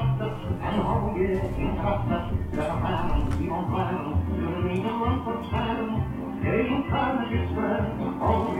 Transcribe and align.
zenuwachtig 0.00 0.32
en 0.60 0.80
hou 0.80 1.20
je 1.20 1.40
in 1.56 1.70
krachtig. 1.80 2.22
De 2.50 2.60
gevaren 2.60 3.38
die 3.38 3.52
ontwaren, 3.52 4.12
zullen 4.38 4.72
niet 4.72 4.84
een 4.84 4.98
land 4.98 5.22
verstaren. 5.22 6.02
Geen 6.42 6.84
karretjes 6.88 7.50
maar, 7.54 7.90
hou 8.18 8.56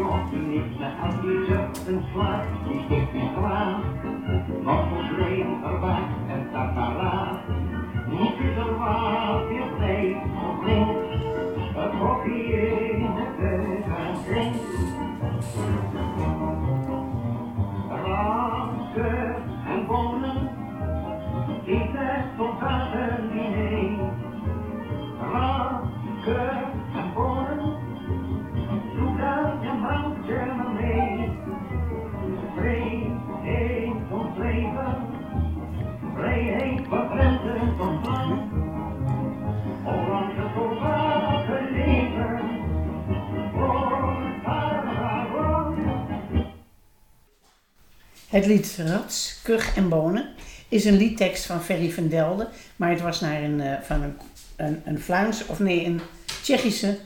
Het 48.30 48.46
lied 48.46 48.76
Rats, 48.86 49.38
Kug 49.42 49.76
en 49.76 49.88
Bonen 49.88 50.28
is 50.68 50.84
een 50.84 50.96
liedtekst 50.96 51.46
van 51.46 51.62
Ferry 51.62 51.90
van 51.90 52.08
Delden, 52.08 52.48
maar 52.76 52.90
het 52.90 53.00
was 53.00 53.20
naar 53.20 53.42
een, 53.42 53.60
eh, 53.60 53.82
van 53.82 54.02
een, 54.02 54.14
een, 54.56 54.82
een 54.84 55.00
Vlaams, 55.00 55.46
of 55.46 55.58
nee, 55.58 55.84
een 55.84 56.00
Tsjechische 56.42 56.98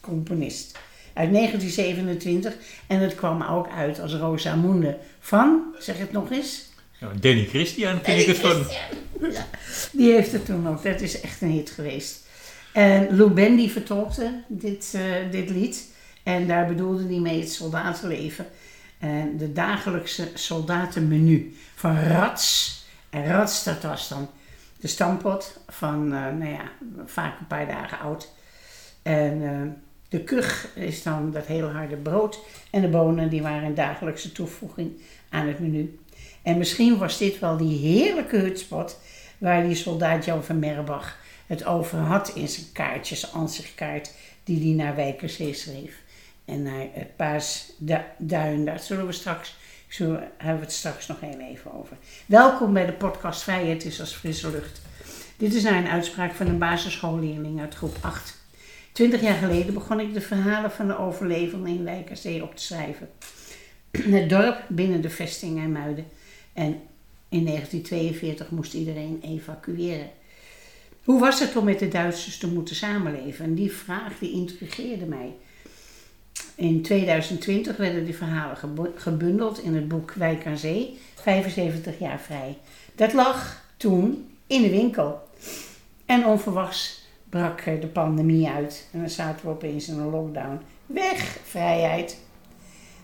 componist 0.00 0.78
uit 1.12 1.32
1927 1.32 2.54
en 2.86 3.00
het 3.00 3.14
kwam 3.14 3.42
ook 3.42 3.68
uit 3.68 4.00
als 4.00 4.14
Rosamunde 4.14 4.98
van, 5.18 5.74
zeg 5.78 5.98
het 5.98 6.12
nog 6.12 6.30
eens, 6.30 6.68
Ja, 6.98 7.10
Danny 7.20 7.44
Christian 7.44 7.98
vind 8.02 8.20
ik 8.20 8.26
het 8.26 8.38
van. 8.38 8.64
Ja, 9.30 9.46
die 9.92 10.12
heeft 10.12 10.32
het 10.32 10.44
toen 10.44 10.68
ook. 10.68 10.82
Dat 10.82 11.00
is 11.00 11.20
echt 11.20 11.40
een 11.40 11.50
hit 11.50 11.70
geweest. 11.70 12.26
En 12.72 13.16
Lou 13.16 13.30
Bendy 13.30 13.68
vertolkte 13.68 14.42
dit, 14.48 14.92
eh, 14.94 15.02
dit 15.30 15.50
lied. 15.50 15.88
En 16.22 16.46
daar 16.46 16.66
bedoelde 16.66 17.06
hij 17.06 17.18
mee 17.18 17.40
het 17.40 17.52
soldatenleven. 17.52 18.46
En 19.00 19.36
de 19.36 19.52
dagelijkse 19.52 20.28
soldatenmenu 20.34 21.56
van 21.74 22.00
Rats. 22.00 22.78
En 23.10 23.26
Rats, 23.26 23.64
dat 23.64 23.82
was 23.82 24.08
dan 24.08 24.28
de 24.80 24.88
stampot 24.88 25.60
van, 25.68 26.04
eh, 26.04 26.10
nou 26.10 26.50
ja, 26.50 26.70
vaak 27.04 27.40
een 27.40 27.46
paar 27.46 27.66
dagen 27.66 27.98
oud. 27.98 28.32
En 29.02 29.42
eh, 29.42 29.82
de 30.08 30.24
kug 30.24 30.68
is 30.74 31.02
dan 31.02 31.30
dat 31.30 31.46
heel 31.46 31.68
harde 31.68 31.96
brood. 31.96 32.38
En 32.70 32.80
de 32.80 32.88
bonen, 32.88 33.28
die 33.28 33.42
waren 33.42 33.64
een 33.64 33.74
dagelijkse 33.74 34.32
toevoeging 34.32 34.92
aan 35.28 35.46
het 35.46 35.58
menu. 35.58 35.98
En 36.42 36.58
misschien 36.58 36.98
was 36.98 37.18
dit 37.18 37.38
wel 37.38 37.56
die 37.56 37.78
heerlijke 37.78 38.36
hutspot 38.36 38.98
waar 39.38 39.62
die 39.62 39.74
soldaat 39.74 40.24
Jan 40.24 40.44
van 40.44 40.58
Merbach 40.58 41.18
het 41.46 41.64
over 41.64 41.98
had 41.98 42.28
in 42.28 42.48
zijn 42.48 42.66
kaartjes, 42.72 43.32
ansichtkaart, 43.32 44.14
die 44.44 44.60
hij 44.66 44.84
naar 44.84 44.96
Wijkerzee 44.96 45.54
schreef. 45.54 46.02
En 46.50 46.62
naar 46.62 46.86
het 46.92 47.16
Paasduin, 47.16 48.64
daar 48.64 48.80
zullen 48.80 49.06
we 49.06 49.12
straks, 49.12 49.56
zullen, 49.88 50.12
we- 50.20 50.26
hebben 50.36 50.58
we 50.60 50.64
het 50.66 50.72
straks 50.74 51.06
nog 51.06 51.18
even 51.22 51.72
over. 51.72 51.96
Welkom 52.26 52.72
bij 52.72 52.86
de 52.86 52.92
podcast 52.92 53.42
Vrijheid 53.42 53.84
is 53.84 54.00
als 54.00 54.12
frisse 54.14 54.50
lucht. 54.50 54.80
Dit 55.36 55.54
is 55.54 55.62
naar 55.62 55.74
een 55.74 55.88
uitspraak 55.88 56.32
van 56.34 56.46
een 56.46 56.58
basisschoolleerling 56.58 57.60
uit 57.60 57.74
groep 57.74 57.96
8. 58.00 58.38
Twintig 58.92 59.20
jaar 59.20 59.34
geleden 59.38 59.74
begon 59.74 60.00
ik 60.00 60.14
de 60.14 60.20
verhalen 60.20 60.70
van 60.70 60.86
de 60.86 60.98
overlevenden 60.98 61.72
in 61.74 61.84
Wijkerzee 61.84 62.42
op 62.42 62.56
te 62.56 62.62
schrijven. 62.62 63.08
Het 63.90 64.28
dorp 64.28 64.64
binnen 64.68 65.02
de 65.02 65.10
vesting 65.10 65.58
en 65.58 65.72
Muiden. 65.72 66.06
En 66.52 66.80
in 67.28 67.44
1942 67.44 68.50
moest 68.50 68.74
iedereen 68.74 69.20
evacueren. 69.24 70.10
Hoe 71.04 71.20
was 71.20 71.40
het 71.40 71.56
om 71.56 71.64
met 71.64 71.78
de 71.78 71.88
Duitsers 71.88 72.38
te 72.38 72.46
moeten 72.52 72.74
samenleven? 72.76 73.44
En 73.44 73.54
die 73.54 73.72
vraag 73.72 74.18
die 74.18 74.32
intrigeerde 74.32 75.06
mij. 75.06 75.34
In 76.60 76.82
2020 76.82 77.76
werden 77.76 78.04
die 78.04 78.16
verhalen 78.16 78.56
gebundeld 78.96 79.62
in 79.62 79.74
het 79.74 79.88
boek 79.88 80.12
Wijk 80.12 80.46
aan 80.46 80.58
Zee, 80.58 80.98
75 81.14 81.98
jaar 81.98 82.20
vrij. 82.20 82.58
Dat 82.94 83.12
lag 83.12 83.64
toen 83.76 84.30
in 84.46 84.62
de 84.62 84.70
winkel. 84.70 85.28
En 86.06 86.26
onverwachts 86.26 87.06
brak 87.28 87.64
de 87.64 87.86
pandemie 87.86 88.48
uit 88.48 88.88
en 88.92 88.98
dan 88.98 89.10
zaten 89.10 89.46
we 89.46 89.50
opeens 89.52 89.88
in 89.88 89.98
een 89.98 90.10
lockdown. 90.10 90.60
Weg, 90.86 91.38
vrijheid! 91.44 92.18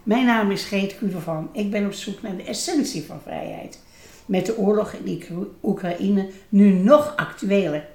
Mijn 0.03 0.25
naam 0.27 0.51
is 0.51 0.65
Geet 0.65 0.99
Kudervan. 0.99 1.49
Ik 1.53 1.71
ben 1.71 1.87
op 1.87 1.93
zoek 1.93 2.23
naar 2.23 2.37
de 2.37 2.45
essentie 2.45 3.05
van 3.05 3.21
vrijheid. 3.23 3.83
Met 4.27 4.47
de 4.47 4.59
oorlog 4.59 4.93
in 4.93 5.23
Oek- 5.33 5.55
Oekraïne 5.63 6.31
nu 6.49 6.73
nog 6.73 7.17
actueler. 7.17 7.87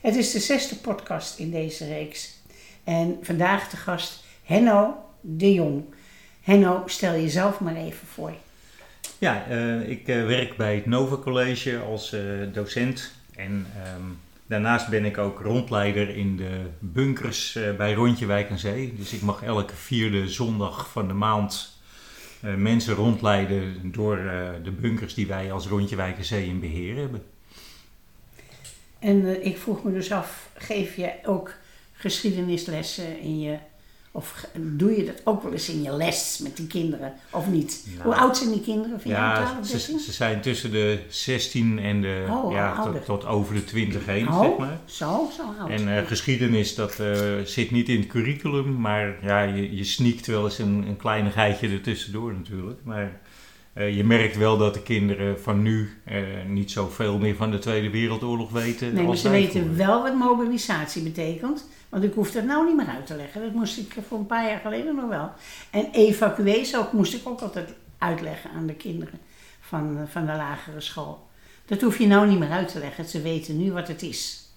Het 0.00 0.16
is 0.16 0.30
de 0.30 0.40
zesde 0.40 0.76
podcast 0.76 1.38
in 1.38 1.50
deze 1.50 1.86
reeks. 1.86 2.36
En 2.84 3.18
vandaag 3.22 3.70
de 3.70 3.76
gast 3.76 4.24
Henno 4.44 5.06
de 5.20 5.54
Jong. 5.54 5.84
Henno, 6.40 6.82
stel 6.86 7.12
jezelf 7.12 7.60
maar 7.60 7.76
even 7.76 8.06
voor. 8.06 8.32
Ja, 9.18 9.46
eh, 9.46 9.88
ik 9.88 10.08
eh, 10.08 10.26
werk 10.26 10.56
bij 10.56 10.74
het 10.74 10.86
Nova 10.86 11.16
College 11.16 11.78
als 11.78 12.12
eh, 12.12 12.20
docent. 12.52 13.12
En 13.36 13.66
ehm, 13.76 14.02
daarnaast 14.46 14.88
ben 14.88 15.04
ik 15.04 15.18
ook 15.18 15.40
rondleider 15.40 16.16
in 16.16 16.36
de 16.36 16.60
bunkers 16.78 17.58
bij 17.76 17.94
Rondje 17.94 18.26
Wijk 18.26 18.50
aan 18.50 18.58
Zee. 18.58 18.94
Dus 18.96 19.12
ik 19.12 19.20
mag 19.22 19.42
elke 19.42 19.74
vierde 19.74 20.28
zondag 20.28 20.90
van 20.90 21.08
de 21.08 21.14
maand 21.14 21.76
mensen 22.56 22.94
rondleiden 22.94 23.92
door 23.92 24.16
de 24.62 24.70
bunkers 24.70 25.14
die 25.14 25.26
wij 25.26 25.52
als 25.52 25.66
Rondje 25.66 25.96
Wijk 25.96 26.16
aan 26.16 26.24
Zee 26.24 26.46
in 26.46 26.60
beheer 26.60 26.96
hebben. 26.96 27.22
En 28.98 29.46
ik 29.46 29.58
vroeg 29.58 29.84
me 29.84 29.92
dus 29.92 30.12
af, 30.12 30.50
geef 30.54 30.96
je 30.96 31.12
ook 31.24 31.54
geschiedenislessen 31.92 33.20
in 33.20 33.40
je... 33.40 33.58
Of 34.18 34.46
doe 34.56 34.96
je 34.96 35.04
dat 35.04 35.20
ook 35.24 35.42
wel 35.42 35.52
eens 35.52 35.68
in 35.68 35.82
je 35.82 35.92
les 35.96 36.40
met 36.42 36.56
die 36.56 36.66
kinderen, 36.66 37.12
of 37.30 37.46
niet? 37.46 37.84
Nou, 37.92 38.02
Hoe 38.02 38.14
oud 38.14 38.36
zijn 38.36 38.50
die 38.50 38.60
kinderen? 38.60 39.00
Vind 39.00 39.14
Ja, 39.14 39.46
12, 39.52 39.66
ze, 39.66 39.72
13? 39.76 39.98
ze 39.98 40.12
zijn 40.12 40.40
tussen 40.40 40.70
de 40.70 40.98
16 41.08 41.78
en 41.78 42.00
de, 42.00 42.26
Oh, 42.30 42.52
ja, 42.52 42.82
tot, 42.84 43.04
tot 43.04 43.26
over 43.26 43.54
de 43.54 43.64
20 43.64 44.06
heen, 44.06 44.28
Oh, 44.28 44.40
zeg 44.40 44.56
maar. 44.58 44.78
zo, 44.84 45.28
zo 45.36 45.42
oud. 45.60 45.70
En 45.70 45.96
eh, 45.98 46.06
geschiedenis, 46.06 46.74
dat 46.74 46.98
eh, 47.00 47.16
zit 47.44 47.70
niet 47.70 47.88
in 47.88 47.98
het 48.00 48.08
curriculum, 48.08 48.80
maar 48.80 49.16
ja, 49.22 49.42
je, 49.42 49.76
je 49.76 49.84
sneakt 49.84 50.26
wel 50.26 50.44
eens 50.44 50.58
een, 50.58 50.84
een 50.88 50.96
kleinigheidje 50.96 51.68
ertussendoor 51.68 52.32
natuurlijk. 52.34 52.80
Maar 52.84 53.20
eh, 53.72 53.96
je 53.96 54.04
merkt 54.04 54.36
wel 54.36 54.56
dat 54.58 54.74
de 54.74 54.82
kinderen 54.82 55.40
van 55.40 55.62
nu 55.62 55.90
eh, 56.04 56.16
niet 56.48 56.70
zoveel 56.70 57.18
meer 57.18 57.36
van 57.36 57.50
de 57.50 57.58
Tweede 57.58 57.90
Wereldoorlog 57.90 58.50
weten. 58.50 58.94
nee, 58.94 59.06
maar 59.06 59.16
ze 59.16 59.30
weten 59.30 59.76
wel 59.76 60.02
wat 60.02 60.14
mobilisatie 60.14 61.02
betekent. 61.02 61.66
Want 61.88 62.04
ik 62.04 62.14
hoef 62.14 62.30
dat 62.30 62.44
nou 62.44 62.66
niet 62.66 62.76
meer 62.76 62.88
uit 62.88 63.06
te 63.06 63.16
leggen. 63.16 63.42
Dat 63.42 63.52
moest 63.52 63.78
ik 63.78 63.94
voor 64.08 64.18
een 64.18 64.26
paar 64.26 64.48
jaar 64.48 64.60
geleden 64.60 64.94
nog 64.94 65.08
wel. 65.08 65.30
En 65.70 65.90
evacuees 65.92 66.76
ook, 66.76 66.92
moest 66.92 67.14
ik 67.14 67.28
ook 67.28 67.40
altijd 67.40 67.74
uitleggen 67.98 68.50
aan 68.50 68.66
de 68.66 68.74
kinderen 68.74 69.18
van, 69.60 69.98
eh, 69.98 70.02
van 70.08 70.26
de 70.26 70.32
lagere 70.32 70.80
school. 70.80 71.26
Dat 71.66 71.80
hoef 71.80 71.98
je 71.98 72.06
nou 72.06 72.28
niet 72.28 72.38
meer 72.38 72.50
uit 72.50 72.68
te 72.68 72.78
leggen. 72.78 73.04
Ze 73.04 73.22
weten 73.22 73.56
nu 73.56 73.72
wat 73.72 73.88
het 73.88 74.02
is. 74.02 74.48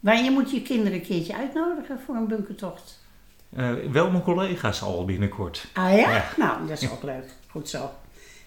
Maar 0.00 0.22
je 0.22 0.30
moet 0.30 0.50
je 0.50 0.62
kinderen 0.62 0.92
een 0.92 1.06
keertje 1.06 1.36
uitnodigen 1.36 2.00
voor 2.06 2.14
een 2.14 2.26
bunkertocht. 2.26 3.04
Eh, 3.56 3.72
wel 3.92 4.10
mijn 4.10 4.22
collega's 4.22 4.82
al 4.82 5.04
binnenkort. 5.04 5.66
Ah 5.72 5.96
ja? 5.96 6.10
Ja. 6.10 6.24
Nou, 6.36 6.66
dat 6.66 6.82
is 6.82 6.90
ook 6.90 7.02
leuk. 7.02 7.24
Goed 7.48 7.68
zo. 7.68 7.90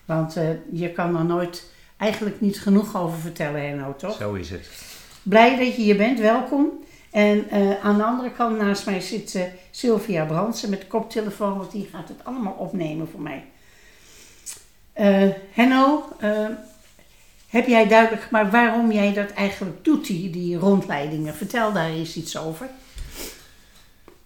Want 0.06 0.36
eh, 0.36 0.50
je 0.72 0.92
kan 0.92 1.18
er 1.18 1.26
nooit 1.26 1.72
eigenlijk 1.98 2.42
niet 2.42 2.62
genoeg 2.62 2.98
over 2.98 3.20
vertellen, 3.20 3.68
Henno, 3.68 3.96
toch? 3.96 4.16
Zo 4.16 4.34
is 4.34 4.50
het. 4.50 4.70
Blij 5.24 5.58
dat 5.58 5.76
je 5.76 5.82
hier 5.82 5.98
bent, 5.98 6.20
welkom. 6.20 6.84
En 7.12 7.50
eh, 7.50 7.86
aan 7.86 7.98
de 7.98 8.04
andere 8.04 8.32
kant 8.32 8.58
naast 8.58 8.86
mij 8.86 9.02
zit 9.02 9.36
eh, 9.36 9.44
Sylvia 9.72 10.26
Brandsen 10.26 10.70
met 10.70 10.82
de 10.82 10.88
koptelefoon, 10.88 11.58
want 11.58 11.72
die 11.72 11.90
gaat 11.92 12.08
het 12.08 12.24
allemaal 12.24 12.54
opnemen 12.54 13.10
voor 13.10 13.22
mij. 13.22 13.46
Eh 14.94 15.28
Henno, 15.52 16.04
heb 17.48 17.68
jij 17.68 17.88
duidelijk 17.88 18.22
gemaakt 18.22 18.52
waarom 18.52 18.92
jij 18.92 19.14
dat 19.14 19.30
eigenlijk 19.32 19.84
doet, 19.84 20.08
die, 20.08 20.30
die 20.30 20.58
rondleidingen? 20.58 21.36
Vertel 21.36 21.74
daar 21.74 21.90
eens 21.90 22.16
iets 22.16 22.38
over. 22.38 22.68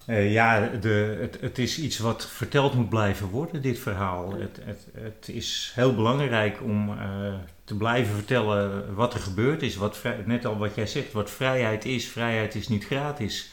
Ja, 0.06 0.70
de, 0.82 1.18
het, 1.22 1.38
het 1.42 1.58
is 1.58 1.80
iets 1.80 1.98
wat 1.98 2.28
verteld 2.28 2.74
moet 2.74 2.90
blijven 2.90 3.30
worden, 3.30 3.62
dit 3.62 3.80
verhaal. 3.80 4.34
Het, 4.34 4.60
het, 4.64 4.88
het 4.94 5.30
is 5.30 5.72
heel 5.76 5.96
belangrijk 5.96 6.62
om 6.62 6.90
te 7.74 7.80
blijven 7.80 8.16
vertellen 8.16 8.96
wat 8.96 9.14
er 9.14 9.20
gebeurd 9.20 9.62
is. 9.62 9.76
Wat 9.76 10.02
net 10.26 10.46
al 10.46 10.58
wat 10.58 10.76
jij 10.76 10.88
zegt, 10.88 11.12
wat 11.12 11.32
vrijheid 11.32 11.86
is. 11.86 12.08
Vrijheid 12.08 12.56
is 12.56 12.68
niet 12.68 12.86
gratis. 12.86 13.52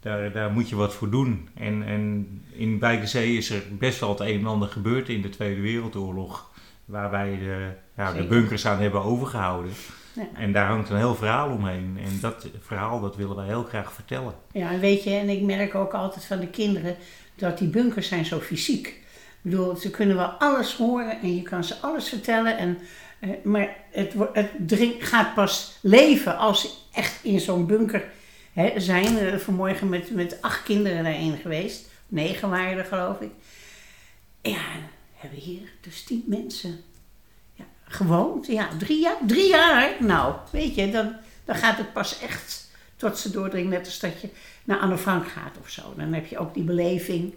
daar, 0.00 0.32
daar 0.32 0.50
moet 0.50 0.68
je 0.68 0.76
wat 0.76 0.94
voor 0.94 1.10
doen. 1.10 1.48
En, 1.54 1.82
en 1.82 2.26
in 2.52 2.78
Wijkenzee 2.78 3.36
is 3.36 3.50
er 3.50 3.62
best 3.78 4.00
wel 4.00 4.08
het 4.08 4.20
een 4.20 4.38
en 4.38 4.46
ander 4.46 4.68
gebeurd 4.68 5.08
in 5.08 5.22
de 5.22 5.28
Tweede 5.28 5.60
Wereldoorlog. 5.60 6.50
Waar 6.84 7.10
wij 7.10 7.38
de, 7.38 7.68
ja, 7.96 8.12
de 8.12 8.26
bunkers 8.26 8.66
aan 8.66 8.78
hebben 8.78 9.02
overgehouden. 9.02 9.72
Ja. 10.12 10.28
En 10.34 10.52
daar 10.52 10.66
hangt 10.66 10.90
een 10.90 10.96
heel 10.96 11.14
verhaal 11.14 11.50
omheen. 11.50 11.98
En 12.04 12.20
dat 12.20 12.48
verhaal 12.60 13.00
dat 13.00 13.16
willen 13.16 13.36
wij 13.36 13.46
heel 13.46 13.64
graag 13.64 13.92
vertellen. 13.92 14.34
Ja, 14.52 14.70
en 14.70 14.80
weet 14.80 15.04
je, 15.04 15.10
en 15.10 15.28
ik 15.28 15.42
merk 15.42 15.74
ook 15.74 15.92
altijd 15.92 16.24
van 16.24 16.40
de 16.40 16.48
kinderen 16.48 16.96
dat 17.34 17.58
die 17.58 17.68
bunkers 17.68 18.08
zijn 18.08 18.24
zo 18.24 18.38
fysiek. 18.38 18.86
Ik 18.86 19.52
bedoel, 19.52 19.76
ze 19.76 19.90
kunnen 19.90 20.16
wel 20.16 20.26
alles 20.28 20.76
horen 20.76 21.20
en 21.20 21.36
je 21.36 21.42
kan 21.42 21.64
ze 21.64 21.74
alles 21.80 22.08
vertellen. 22.08 22.58
En, 22.58 22.78
eh, 23.18 23.30
maar 23.42 23.76
het, 23.90 24.14
het 24.32 24.50
drink, 24.58 25.02
gaat 25.02 25.34
pas 25.34 25.78
leven 25.80 26.38
als 26.38 26.60
ze 26.60 26.70
echt 26.92 27.24
in 27.24 27.40
zo'n 27.40 27.66
bunker 27.66 28.04
hè, 28.52 28.80
zijn. 28.80 29.18
Eh, 29.18 29.36
vanmorgen 29.38 29.88
met, 29.88 30.10
met 30.10 30.42
acht 30.42 30.62
kinderen 30.62 31.04
daarin 31.04 31.36
geweest. 31.36 31.88
Negen 32.08 32.50
waren 32.50 32.78
er 32.78 32.84
geloof 32.84 33.20
ik. 33.20 33.30
Ja, 34.42 34.64
hebben 35.14 35.38
hier 35.38 35.72
dus 35.80 36.04
tien 36.04 36.24
mensen 36.26 36.80
ja, 37.54 37.64
gewoond. 37.84 38.46
Ja, 38.46 38.68
drie 38.78 39.00
jaar. 39.00 39.16
Drie 39.26 39.48
jaar. 39.48 39.96
Nou, 40.00 40.34
weet 40.52 40.74
je, 40.74 40.90
dan, 40.90 41.16
dan 41.44 41.56
gaat 41.56 41.78
het 41.78 41.92
pas 41.92 42.20
echt 42.20 42.70
tot 42.96 43.18
ze 43.18 43.30
doordringen. 43.30 43.70
Net 43.70 43.86
als 43.86 43.98
dat 43.98 44.20
je 44.20 44.28
naar 44.64 44.78
Anne 44.78 44.98
Frank 44.98 45.28
gaat 45.28 45.58
of 45.60 45.68
zo. 45.68 45.94
Dan 45.96 46.12
heb 46.12 46.26
je 46.26 46.38
ook 46.38 46.54
die 46.54 46.62
beleving 46.62 47.34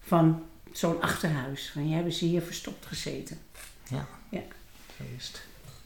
van 0.00 0.42
zo'n 0.72 1.00
achterhuis. 1.00 1.70
Van, 1.72 1.88
ja, 1.88 1.94
hebben 1.94 2.12
ze 2.12 2.24
hier 2.24 2.42
verstopt 2.42 2.86
gezeten. 2.86 3.38
Ja, 3.88 4.06
Ja. 4.28 4.42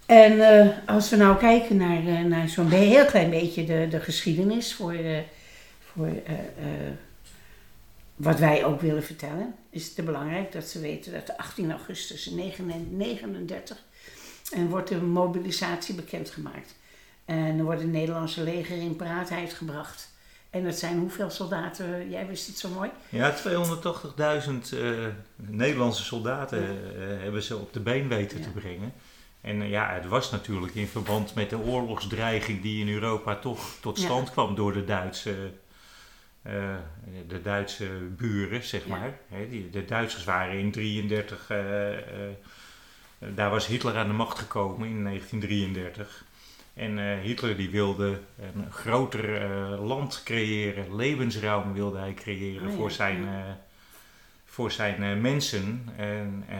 En 0.07 0.41
eh, 0.41 0.69
als 0.87 1.11
we 1.11 1.17
nou 1.17 1.39
kijken 1.39 1.77
naar, 1.77 2.07
eh, 2.07 2.21
naar 2.21 2.49
zo'n 2.49 2.71
heel 2.71 3.05
klein 3.05 3.31
beetje 3.31 3.65
de, 3.65 3.87
de 3.91 4.01
geschiedenis 4.01 4.75
voor, 4.75 4.93
eh, 4.93 5.19
voor 5.81 6.09
wat 8.17 8.39
wij 8.39 8.65
ook 8.65 8.81
willen 8.81 9.03
vertellen, 9.03 9.55
is 9.71 9.97
het 9.97 10.05
belangrijk 10.05 10.53
dat 10.53 10.69
ze 10.69 10.81
weten 10.81 11.13
dat 11.13 11.27
de 11.27 11.39
18 11.39 11.71
augustus 11.71 12.25
1939 12.25 13.85
en 14.53 14.69
wordt 14.69 14.89
de 14.89 15.03
mobilisatie 15.03 15.95
bekendgemaakt. 15.95 16.75
En 17.25 17.59
er 17.59 17.65
wordt 17.65 17.81
het 17.81 17.91
Nederlandse 17.91 18.43
leger 18.43 18.77
in 18.77 18.97
paraatheid 18.97 19.53
gebracht. 19.53 20.12
En 20.53 20.65
dat 20.65 20.75
zijn 20.75 20.99
hoeveel 20.99 21.31
soldaten, 21.31 22.11
jij 22.11 22.27
wist 22.27 22.47
het 22.47 22.59
zo 22.59 22.69
mooi? 22.69 22.91
Ja, 23.09 23.35
280.000 23.37 23.39
eh, 24.79 24.91
Nederlandse 25.37 26.03
soldaten 26.03 26.59
eh, 26.59 27.23
hebben 27.23 27.43
ze 27.43 27.57
op 27.57 27.73
de 27.73 27.81
been 27.81 28.09
weten 28.09 28.39
Ja. 28.39 28.45
te 28.45 28.51
brengen. 28.51 28.93
En 29.41 29.63
eh, 29.63 29.71
ja, 29.71 29.93
het 29.93 30.07
was 30.07 30.31
natuurlijk 30.31 30.75
in 30.75 30.87
verband 30.87 31.35
met 31.35 31.51
de 31.51 31.59
oorlogsdreiging 31.59 32.63
die 32.63 32.81
in 32.81 32.93
Europa 32.93 33.37
toch 33.37 33.75
tot 33.81 33.99
Ja. 33.99 34.05
stand 34.05 34.31
kwam 34.31 34.55
door 34.55 34.73
de 34.73 34.85
Duitse, 34.85 35.51
de 37.29 37.43
Duitse 37.43 37.89
buren, 38.17 38.63
zeg 38.63 38.87
maar. 38.87 39.19
Die, 39.51 39.71
de 39.71 39.85
Duitsers 39.85 40.25
waren 40.25 40.59
in 40.59 40.71
1933, 40.71 41.47
daar 43.35 43.51
was 43.51 43.67
Hitler 43.67 43.97
aan 43.97 44.07
de 44.07 44.13
macht 44.13 44.39
gekomen 44.39 44.89
in 44.89 45.05
1933. 45.05 46.25
En 46.75 46.99
eh, 46.99 47.21
Hitler 47.21 47.57
die 47.57 47.71
wilde 47.71 48.21
een 48.55 48.73
groter 48.73 49.43
eh, 49.43 49.85
land 49.87 50.23
creëren, 50.25 50.97
levensruim 50.97 51.73
wilde 51.73 51.99
hij 51.99 52.15
creëren 52.15 52.63
Oh 52.67 52.71
ja, 52.71 52.77
voor 52.77 52.91
zijn, 52.91 53.23
ja. 53.25 53.39
eh, 53.47 53.53
voor 54.45 54.71
zijn 54.71 55.03
eh, 55.03 55.17
mensen. 55.21 55.89
En 55.97 56.45
eh, 56.49 56.59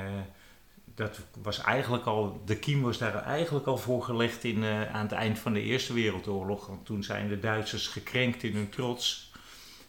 dat 0.95 1.21
was 1.43 1.63
eigenlijk 1.63 2.05
al, 2.05 2.43
de 2.45 2.57
kiem 2.57 2.83
was 2.83 2.99
daar 2.99 3.15
eigenlijk 3.23 3.67
al 3.67 3.79
voor 3.79 4.03
gelegd 4.03 4.45
in, 4.45 4.63
eh, 4.65 4.95
aan 4.95 5.03
het 5.03 5.13
eind 5.13 5.39
van 5.39 5.53
de 5.53 5.63
Eerste 5.63 5.93
Wereldoorlog. 5.93 6.67
Want 6.67 6.87
toen 6.87 7.03
zijn 7.05 7.29
de 7.29 7.39
Duitsers 7.41 7.87
gekrenkt 7.87 8.43
in 8.43 8.55
hun 8.55 8.69
trots. 8.69 9.33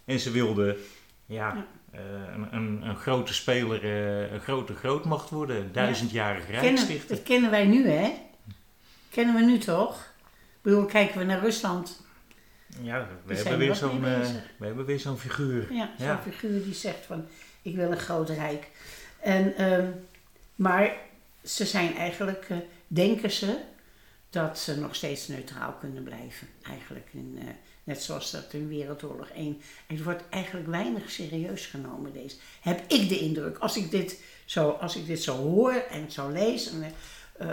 En 0.05 0.19
ze 0.19 0.31
wilden 0.31 0.77
ja, 1.25 1.53
Ja. 1.55 1.65
eh, 1.91 2.01
een, 2.35 2.47
een, 2.55 2.81
een 2.87 2.95
grote 2.97 3.33
speler, 3.33 3.83
eh, 3.83 4.31
een 4.31 4.39
grote 4.41 4.73
grootmacht 4.75 5.29
worden, 5.29 5.55
een 5.55 5.71
duizendjarig 5.71 6.49
rijk 6.49 6.77
stichten. 6.77 7.15
dat 7.15 7.23
kennen 7.23 7.51
wij 7.51 7.65
nu, 7.65 7.87
hè? 7.87 8.11
Kennen 9.09 9.35
we 9.35 9.41
nu 9.41 9.57
toch? 9.57 10.11
Ik 10.63 10.69
bedoel, 10.69 10.85
kijken 10.85 11.17
we 11.17 11.23
naar 11.25 11.39
Rusland. 11.39 12.01
Ja, 12.81 13.07
we 13.25 13.33
hebben, 13.35 13.51
er 13.51 13.57
weer 13.57 13.75
zo'n, 13.75 14.05
eh, 14.05 14.19
we 14.57 14.65
hebben 14.65 14.85
weer 14.85 14.99
zo'n 14.99 15.17
figuur. 15.17 15.73
Ja, 15.73 15.89
zo'n 15.97 16.07
Ja. 16.07 16.21
figuur 16.21 16.63
die 16.63 16.73
zegt 16.73 17.05
van, 17.05 17.25
ik 17.61 17.75
wil 17.75 17.91
een 17.91 17.99
groot 17.99 18.29
rijk. 18.29 18.67
En, 19.19 19.55
ehm, 19.55 19.91
maar 20.55 20.95
ze 21.43 21.65
zijn 21.65 21.95
eigenlijk, 21.95 22.45
eh, 22.49 22.57
denken 22.87 23.31
ze, 23.31 23.57
dat 24.29 24.59
ze 24.59 24.79
nog 24.79 24.95
steeds 24.95 25.27
neutraal 25.27 25.73
kunnen 25.79 26.03
blijven. 26.03 26.47
Eigenlijk, 26.61 27.07
in, 27.11 27.37
eh, 27.41 27.47
net 27.83 28.01
zoals 28.01 28.31
dat 28.31 28.53
in 28.53 28.67
Wereldoorlog 28.67 29.29
1. 29.35 29.61
Het 29.87 30.03
wordt 30.03 30.23
eigenlijk 30.29 30.67
weinig 30.67 31.11
serieus 31.11 31.65
genomen, 31.65 32.13
deze. 32.13 32.35
Heb 32.61 32.91
ik 32.91 33.09
de 33.09 33.19
indruk, 33.19 33.57
als 33.57 33.77
ik 33.77 33.91
dit 33.91 34.23
zo, 34.45 34.69
als 34.69 34.95
ik 34.95 35.05
dit 35.05 35.23
zo 35.23 35.35
hoor 35.35 35.73
en 35.73 36.11
zo 36.11 36.29
lees 36.29 36.69
en, 36.71 36.93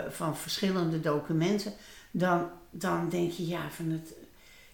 van 0.09 0.37
verschillende 0.37 0.99
documenten, 0.99 1.73
dan, 2.11 2.49
dan 2.71 3.09
denk 3.09 3.31
je, 3.31 3.47
ja, 3.47 3.69
van 3.69 3.89
het, 3.89 4.13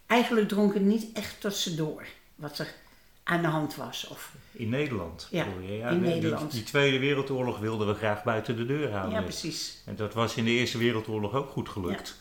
eigenlijk 0.05 0.47
dronk 0.47 0.73
het 0.73 0.83
niet 0.83 1.07
echt 1.13 1.41
tot 1.41 1.55
ze 1.55 1.75
door 1.75 2.05
wat 2.35 2.59
er 2.59 2.73
aan 3.23 3.41
de 3.41 3.47
hand 3.47 3.75
was. 3.75 4.07
Of, 4.07 4.31
In 4.51 4.69
Nederland. 4.69 5.27
Ja, 5.31 5.45
je? 5.61 5.77
in 5.77 5.89
die- 5.89 6.09
Nederland. 6.09 6.51
Die, 6.51 6.63
Tweede 6.63 6.99
Wereldoorlog 6.99 7.59
wilden 7.59 7.87
we 7.87 7.93
graag 7.93 8.23
buiten 8.23 8.55
de 8.57 8.65
deur 8.65 8.91
houden. 8.91 9.13
ja, 9.13 9.21
precies. 9.21 9.81
En 9.85 9.95
dat 9.95 10.13
was 10.13 10.35
in 10.35 10.43
de 10.45 10.51
Eerste 10.51 10.77
Wereldoorlog 10.77 11.33
ook 11.33 11.49
goed 11.49 11.69
gelukt. 11.69 12.19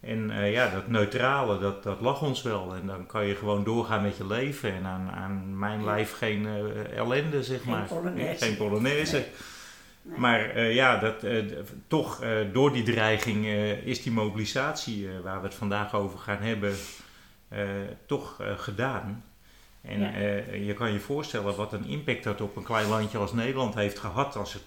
En 0.00 0.30
eh, 0.30 0.52
ja, 0.52 0.70
dat 0.70 0.88
neutrale, 0.88 1.58
dat, 1.58 1.82
dat 1.82 2.00
lag 2.00 2.22
ons 2.22 2.42
wel. 2.42 2.74
En 2.74 2.86
dan 2.86 3.06
kan 3.06 3.26
je 3.26 3.34
gewoon 3.34 3.64
doorgaan 3.64 4.02
met 4.02 4.16
je 4.16 4.26
leven. 4.26 4.74
En 4.74 4.84
aan, 4.86 5.10
aan 5.10 5.58
mijn 5.58 5.78
Ja. 5.78 5.84
lijf 5.84 6.12
geen 6.12 6.46
eh, 6.46 6.96
ellende, 6.98 7.42
zeg 7.44 7.62
Geen 7.62 7.70
maar. 7.70 7.86
Polonaise. 7.86 8.44
Geen 8.44 8.56
Polonaise. 8.56 9.16
Nee. 9.16 9.26
Nee. 10.10 10.18
Maar 10.18 10.40
eh, 10.50 10.74
ja, 10.74 10.96
dat, 10.98 11.22
eh, 11.24 11.44
toch 11.86 12.22
eh, 12.22 12.30
door 12.52 12.72
die 12.72 12.82
dreiging 12.82 13.46
is 13.84 14.02
die 14.02 14.12
mobilisatie 14.12 15.08
waar 15.22 15.40
we 15.40 15.46
het 15.46 15.54
vandaag 15.56 15.94
over 15.94 16.18
gaan 16.18 16.42
hebben, 16.42 16.74
toch 18.06 18.40
gedaan. 18.56 19.24
En 19.82 20.00
Ja. 20.00 20.10
je 20.54 20.74
kan 20.74 20.92
je 20.92 21.00
voorstellen 21.00 21.56
wat 21.56 21.72
een 21.72 21.84
impact 21.84 22.24
dat 22.24 22.40
op 22.40 22.56
een 22.56 22.62
klein 22.62 22.88
landje 22.88 23.18
als 23.18 23.32
Nederland 23.32 23.74
heeft 23.74 23.98
gehad 23.98 24.36
als 24.36 24.54
er 24.54 24.60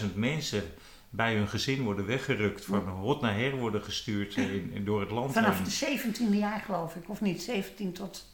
280.000 0.00 0.14
mensen 0.14 0.62
bij 1.10 1.34
hun 1.34 1.48
gezin 1.48 1.82
worden 1.82 2.06
weggerukt, 2.06 2.64
van 2.64 2.88
hot 2.88 3.20
naar 3.20 3.34
her 3.34 3.56
worden 3.56 3.82
gestuurd 3.82 4.36
in, 4.36 4.70
in- 4.74 4.84
door 4.84 5.00
het 5.00 5.10
land 5.10 5.32
Vanaf 5.32 5.54
heen. 5.78 5.98
de 6.10 6.30
17e 6.34 6.38
jaar 6.38 6.60
geloof 6.60 6.94
ik, 6.94 7.08
of 7.10 7.20
niet? 7.20 7.42
17 7.42 7.92
tot... 7.92 8.26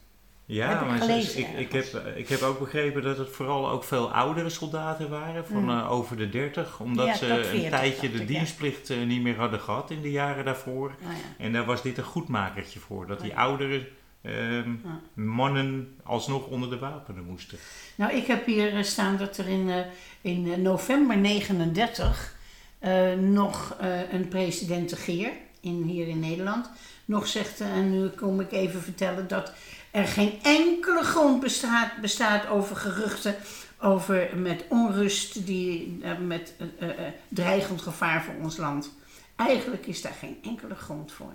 Ja, 0.52 0.68
Heb 0.68 0.80
maar 0.86 1.18
ik, 1.18 1.48
ik, 1.56 1.72
heb, 1.72 1.84
ik 2.16 2.28
heb 2.28 2.42
ook 2.42 2.58
begrepen 2.58 3.02
dat 3.02 3.18
het 3.18 3.28
vooral 3.30 3.70
ook 3.70 3.84
veel 3.84 4.12
oudere 4.12 4.48
soldaten 4.48 5.10
waren, 5.10 5.46
van 5.46 5.56
Hmm. 5.56 5.78
eh, 5.78 5.90
over 5.92 6.16
de 6.16 6.28
30, 6.28 6.80
omdat 6.80 7.06
Ja, 7.06 7.14
ze 7.14 7.26
een 7.26 7.44
40, 7.44 7.70
tijdje 7.70 8.10
de 8.10 8.20
ik, 8.20 8.26
dienstplicht 8.28 8.90
eh, 8.90 8.96
niet 9.06 9.22
meer 9.22 9.36
hadden 9.36 9.60
gehad 9.60 9.90
in 9.90 10.02
de 10.02 10.10
jaren 10.10 10.44
daarvoor. 10.44 10.94
Ja. 11.00 11.06
En 11.38 11.52
daar 11.52 11.64
was 11.64 11.82
dit 11.82 11.98
een 11.98 12.04
goedmakertje 12.04 12.78
voor, 12.80 13.06
dat 13.06 13.20
die 13.20 13.30
Ja. 13.30 13.36
oudere 13.36 13.88
ehm, 14.22 14.70
Ja. 14.84 15.00
mannen 15.14 15.96
alsnog 16.02 16.46
onder 16.46 16.70
de 16.70 16.78
wapenen 16.78 17.24
moesten. 17.24 17.58
Nou, 17.94 18.12
ik 18.12 18.26
heb 18.26 18.46
hier 18.46 18.76
eh, 18.76 18.82
staan 18.82 19.16
dat 19.16 19.36
er 19.36 19.48
in, 19.48 19.84
in 20.20 20.62
november 20.62 21.16
39 21.18 22.36
eh, 22.78 23.12
nog 23.12 23.76
een 24.10 24.28
president 24.28 24.88
de 24.88 24.96
Geer, 24.96 25.30
in, 25.60 25.82
hier 25.82 26.08
in 26.08 26.20
Nederland, 26.20 26.70
nog 27.04 27.26
zegt, 27.26 27.60
en 27.60 27.90
nu 27.90 28.08
kom 28.08 28.40
ik 28.40 28.52
even 28.52 28.82
vertellen, 28.82 29.28
dat 29.28 29.52
er 29.92 30.06
geen 30.06 30.38
enkele 30.42 31.02
grond 31.02 31.40
bestaat, 31.40 32.00
bestaat 32.00 32.46
over 32.46 32.76
geruchten 32.76 33.36
over 33.82 34.30
met 34.36 34.64
onrust, 34.68 35.46
die, 35.46 35.98
eh, 36.02 36.18
met 36.18 36.54
eh, 36.78 36.88
eh, 36.88 37.12
dreigend 37.28 37.82
gevaar 37.82 38.22
voor 38.24 38.34
ons 38.34 38.56
land. 38.56 38.90
Eigenlijk 39.36 39.86
is 39.86 40.02
daar 40.02 40.12
geen 40.12 40.38
enkele 40.42 40.74
grond 40.74 41.12
voor. 41.12 41.32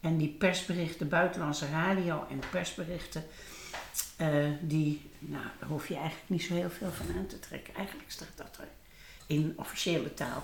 En 0.00 0.16
die 0.16 0.28
persberichten, 0.28 1.08
buitenlandse 1.08 1.66
radio 1.70 2.26
en 2.30 2.40
persberichten, 2.50 3.24
die, 4.60 5.00
nou, 5.18 5.44
daar 5.58 5.68
hoef 5.68 5.88
je 5.88 5.94
eigenlijk 5.94 6.28
niet 6.28 6.42
zo 6.42 6.54
heel 6.54 6.70
veel 6.70 6.90
van 6.90 7.16
aan 7.16 7.26
te 7.26 7.38
trekken. 7.38 7.74
Eigenlijk 7.74 8.10
staat 8.10 8.32
dat 8.34 8.58
er 8.60 8.68
in 9.26 9.54
officiële 9.56 10.14
taal. 10.14 10.42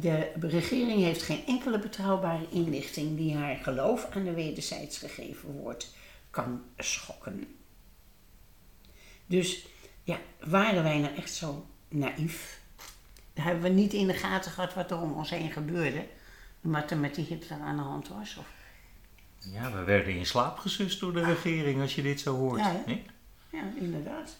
De 0.00 0.32
regering 0.40 1.02
heeft 1.02 1.22
geen 1.22 1.46
enkele 1.46 1.78
betrouwbare 1.78 2.46
inlichting 2.50 3.16
die 3.16 3.36
haar 3.36 3.56
geloof 3.56 4.08
aan 4.14 4.24
de 4.24 4.34
wederzijds 4.34 4.98
gegeven 4.98 5.52
wordt, 5.52 5.90
kan 6.30 6.62
schokken. 6.78 7.56
Dus 9.26 9.66
ja, 10.02 10.18
waren 10.40 10.82
wij 10.82 10.98
nou 10.98 11.14
echt 11.14 11.34
zo 11.34 11.66
naïef? 11.88 12.58
Daar 13.34 13.44
hebben 13.44 13.62
we 13.62 13.68
niet 13.68 13.92
in 13.92 14.06
de 14.06 14.14
gaten 14.14 14.50
gehad 14.50 14.74
wat 14.74 14.90
er 14.90 15.00
om 15.00 15.12
ons 15.12 15.30
heen 15.30 15.50
gebeurde. 15.52 16.06
Wat 16.60 16.90
er 16.90 16.96
met 16.98 17.14
die 17.14 17.24
Hitler 17.24 17.60
aan 17.60 17.76
de 17.76 17.82
hand 17.82 18.08
was. 18.08 18.36
Of, 18.36 18.46
Ja, 19.38 19.72
we 19.72 19.82
werden 19.84 20.14
in 20.16 20.26
slaap 20.26 20.58
gesust 20.58 21.00
door 21.00 21.12
de 21.12 21.24
regering 21.24 21.80
als 21.80 21.94
je 21.94 22.02
dit 22.02 22.20
zo 22.20 22.36
hoort. 22.36 22.60
Ja? 22.60 22.82
Ja, 23.50 23.62
inderdaad. 23.76 24.36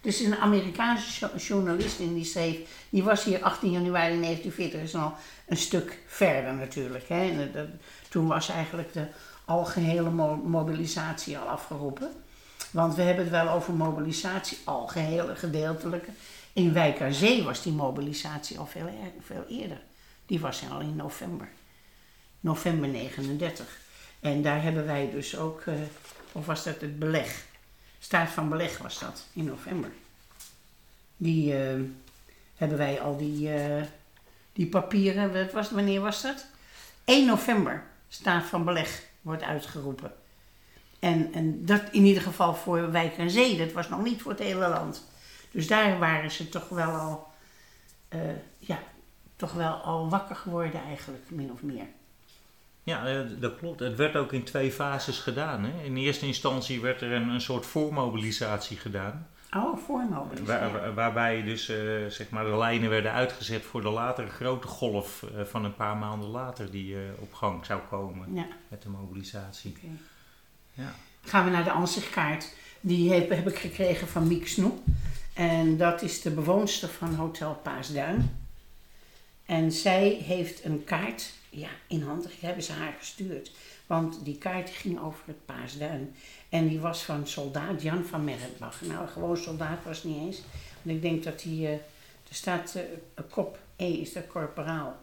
Dus 0.00 0.20
een 0.20 0.36
Amerikaanse 0.36 1.26
jo- 1.26 1.36
journalist 1.36 1.98
in 1.98 2.14
die 2.14 2.24
schreef, 2.24 2.58
die 2.90 3.02
was 3.02 3.24
hier 3.24 3.42
18 3.42 3.70
januari 3.70 4.20
1940, 4.20 4.80
is 4.80 4.94
al 4.94 5.14
een 5.46 5.56
stuk 5.56 5.98
verder 6.06 6.54
natuurlijk. 6.54 7.08
Hè. 7.08 7.30
En 7.30 7.52
dat, 7.52 7.66
toen 8.08 8.26
was 8.26 8.48
eigenlijk 8.48 8.92
de 8.92 9.06
algehele 9.46 10.10
mo- 10.10 10.36
mobilisatie 10.36 11.38
al 11.38 11.48
afgeroepen. 11.48 12.10
Want 12.70 12.94
we 12.94 13.02
hebben 13.02 13.24
het 13.24 13.32
wel 13.32 13.48
over 13.48 13.74
mobilisatie, 13.74 14.58
algehele, 14.64 15.36
gedeeltelijke. 15.36 16.10
In 16.52 16.72
Wijk 16.72 16.98
was 17.44 17.62
die 17.62 17.72
mobilisatie 17.72 18.58
al 18.58 18.66
veel, 18.66 18.86
er- 18.86 19.22
veel 19.24 19.44
eerder. 19.48 19.80
Die 20.26 20.40
was 20.40 20.62
al 20.70 20.80
in 20.80 20.96
november. 20.96 21.48
November 22.40 22.88
39. 22.88 23.78
En 24.20 24.42
daar 24.42 24.62
hebben 24.62 24.86
wij 24.86 25.10
dus 25.10 25.36
ook, 25.36 25.60
eh, 25.60 25.74
of 26.32 26.46
was 26.46 26.64
dat 26.64 26.80
het 26.80 26.98
beleg? 26.98 27.44
Staat 27.98 28.28
van 28.30 28.48
beleg 28.48 28.78
was 28.78 28.98
dat, 28.98 29.24
in 29.32 29.44
november. 29.44 29.90
Die 31.16 31.52
eh, 31.58 31.80
hebben 32.56 32.78
wij 32.78 33.00
al 33.00 33.16
die, 33.16 33.52
eh, 33.54 33.82
die 34.52 34.66
papieren, 34.66 35.32
wat 35.32 35.52
was, 35.52 35.70
wanneer 35.70 36.00
was 36.00 36.22
dat? 36.22 36.46
1 37.04 37.26
november, 37.26 37.82
staat 38.08 38.44
van 38.44 38.64
beleg, 38.64 39.02
wordt 39.26 39.42
uitgeroepen. 39.42 40.12
En, 40.98 41.32
en 41.32 41.64
dat 41.64 41.82
in 41.90 42.04
ieder 42.04 42.22
geval 42.22 42.54
voor 42.54 42.90
Wijk 42.90 43.16
en 43.16 43.30
Zee, 43.30 43.56
dat 43.56 43.72
was 43.72 43.88
nog 43.88 44.02
niet 44.02 44.22
voor 44.22 44.30
het 44.30 44.40
hele 44.40 44.68
land. 44.68 45.04
Dus 45.50 45.66
daar 45.66 45.98
waren 45.98 46.30
ze 46.30 46.48
toch 46.48 46.68
wel 46.68 46.90
al, 46.90 47.26
eh, 48.08 48.20
ja, 48.58 48.78
toch 49.36 49.52
wel 49.52 49.72
al 49.72 50.08
wakker 50.08 50.36
geworden 50.36 50.80
eigenlijk, 50.82 51.24
min 51.28 51.52
of 51.52 51.62
meer. 51.62 51.86
Ja, 52.82 53.06
eh, 53.06 53.20
dat 53.38 53.56
klopt. 53.56 53.80
Het 53.80 53.96
werd 53.96 54.16
ook 54.16 54.32
in 54.32 54.44
twee 54.44 54.72
fases 54.72 55.18
gedaan. 55.18 55.64
Hè? 55.64 55.84
In 55.84 55.96
eerste 55.96 56.26
instantie 56.26 56.80
werd 56.80 57.00
er 57.00 57.12
een, 57.12 57.28
een 57.28 57.40
soort 57.40 57.66
voormobilisatie 57.66 58.76
gedaan. 58.76 59.28
Oh, 59.56 59.78
voormobilisatie. 59.86 60.46
Waar, 60.72 60.72
waar- 60.72 60.94
waarbij 60.94 61.42
dus 61.42 61.68
eh, 61.68 61.76
zeg 62.08 62.30
maar 62.30 62.44
de 62.44 62.56
lijnen 62.56 62.90
werden 62.90 63.12
uitgezet 63.12 63.62
voor 63.62 63.80
de 63.82 63.88
latere 63.90 64.28
grote 64.28 64.66
golf 64.66 65.22
eh, 65.22 65.42
van 65.44 65.64
een 65.64 65.74
paar 65.74 65.96
maanden 65.96 66.28
later 66.28 66.70
die 66.70 66.94
eh, 66.94 67.00
op 67.18 67.32
gang 67.32 67.64
zou 67.64 67.80
komen 67.90 68.34
Ja, 68.34 68.46
met 68.68 68.82
de 68.82 68.88
mobilisatie. 68.88 69.76
Ja. 70.72 70.92
Gaan 71.24 71.44
we 71.44 71.50
naar 71.50 71.64
de 71.64 71.70
ansichtkaart. 71.70 72.54
Die 72.80 73.12
heb, 73.12 73.30
heb 73.30 73.48
ik 73.48 73.58
gekregen 73.58 74.08
van 74.08 74.26
Miek 74.26 74.48
Snoep. 74.48 74.78
En 75.34 75.76
dat 75.76 76.02
is 76.02 76.20
de 76.22 76.30
bewoonster 76.30 76.88
van 76.88 77.14
Hotel 77.14 77.54
Paasduin. 77.62 78.45
En 79.46 79.72
zij 79.72 80.08
heeft 80.08 80.64
een 80.64 80.84
kaart 80.84 81.32
ja, 81.50 81.68
in 81.86 82.02
handen, 82.02 82.30
hebben 82.40 82.62
ze 82.62 82.72
haar 82.72 82.94
gestuurd. 82.98 83.50
Want 83.86 84.24
die 84.24 84.38
kaart 84.38 84.70
ging 84.70 85.00
over 85.00 85.20
het 85.26 85.46
Paasduin. 85.46 86.14
En 86.48 86.68
die 86.68 86.80
was 86.80 87.02
van 87.02 87.26
soldaat 87.26 87.82
Jan 87.82 88.04
van 88.04 88.24
Merrenbach. 88.24 88.80
Nou, 88.80 89.08
gewoon 89.08 89.36
soldaat 89.36 89.84
was 89.84 90.04
niet 90.04 90.16
eens. 90.16 90.40
Want 90.82 90.96
ik 90.96 91.02
denk 91.02 91.24
dat 91.24 91.42
hij, 91.42 91.52
eh, 91.52 91.72
er 91.72 92.34
staat 92.34 92.74
eh, 92.74 92.82
een 93.14 93.28
kop 93.28 93.58
E 93.76 93.92
is 93.92 94.12
de 94.12 94.22
korporaal. 94.22 94.96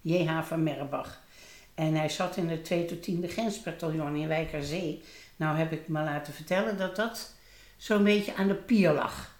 J.H. 0.00 0.42
van 0.42 0.62
Merrenbach. 0.62 1.22
En 1.74 1.94
hij 1.94 2.08
zat 2.08 2.36
in 2.36 2.48
het 2.48 2.64
2 2.64 2.84
tot 2.84 3.02
10 3.02 3.28
grensbataljon 3.28 4.16
in 4.16 4.28
Wijk 4.28 4.54
aan 4.54 4.62
Zee. 4.62 5.02
Nou 5.36 5.56
heb 5.56 5.72
ik 5.72 5.88
me 5.88 6.02
laten 6.02 6.32
vertellen 6.32 6.78
dat 6.78 6.96
dat 6.96 7.34
zo'n 7.76 8.04
beetje 8.04 8.34
aan 8.34 8.48
de 8.48 8.54
pier 8.54 8.92
lag. 8.92 9.33